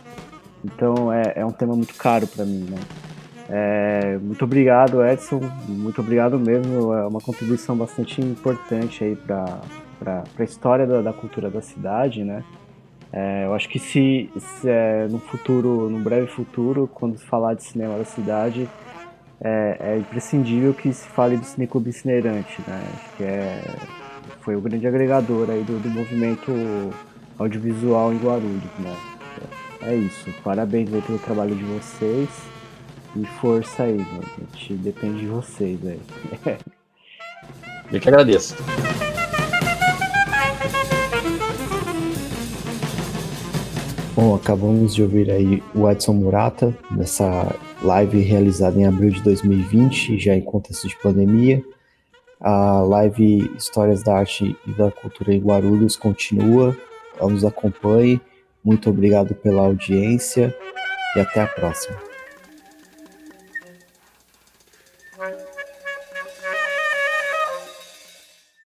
[0.64, 2.78] Então é, é um tema muito caro para mim, né?
[3.50, 5.42] É, muito obrigado, Edson.
[5.68, 6.94] Muito obrigado mesmo.
[6.94, 12.44] É uma contribuição bastante importante aí para a história da, da cultura da cidade, né?
[13.12, 17.54] É, eu acho que se, se é, no futuro, no breve futuro, quando se falar
[17.54, 18.68] de cinema da cidade,
[19.40, 22.82] é, é imprescindível que se fale do Cineclube Itinerante, né?
[22.94, 23.62] Acho que é
[24.44, 26.52] foi o grande agregador aí do, do movimento
[27.40, 28.96] audiovisual em Guarulhos, né?
[29.82, 30.30] É isso.
[30.44, 32.30] Parabéns pelo trabalho de vocês.
[33.16, 34.24] E força aí, mano.
[34.38, 36.00] A gente depende de vocês aí.
[37.92, 38.56] Eu que agradeço.
[44.16, 50.18] Bom, acabamos de ouvir aí o Edson Murata nessa live realizada em abril de 2020,
[50.20, 51.64] já em contexto de pandemia.
[52.40, 56.76] A live Histórias da Arte e da Cultura em Guarulhos continua.
[57.22, 58.20] Nos acompanhe.
[58.64, 60.56] Muito obrigado pela audiência
[61.16, 62.13] e até a próxima.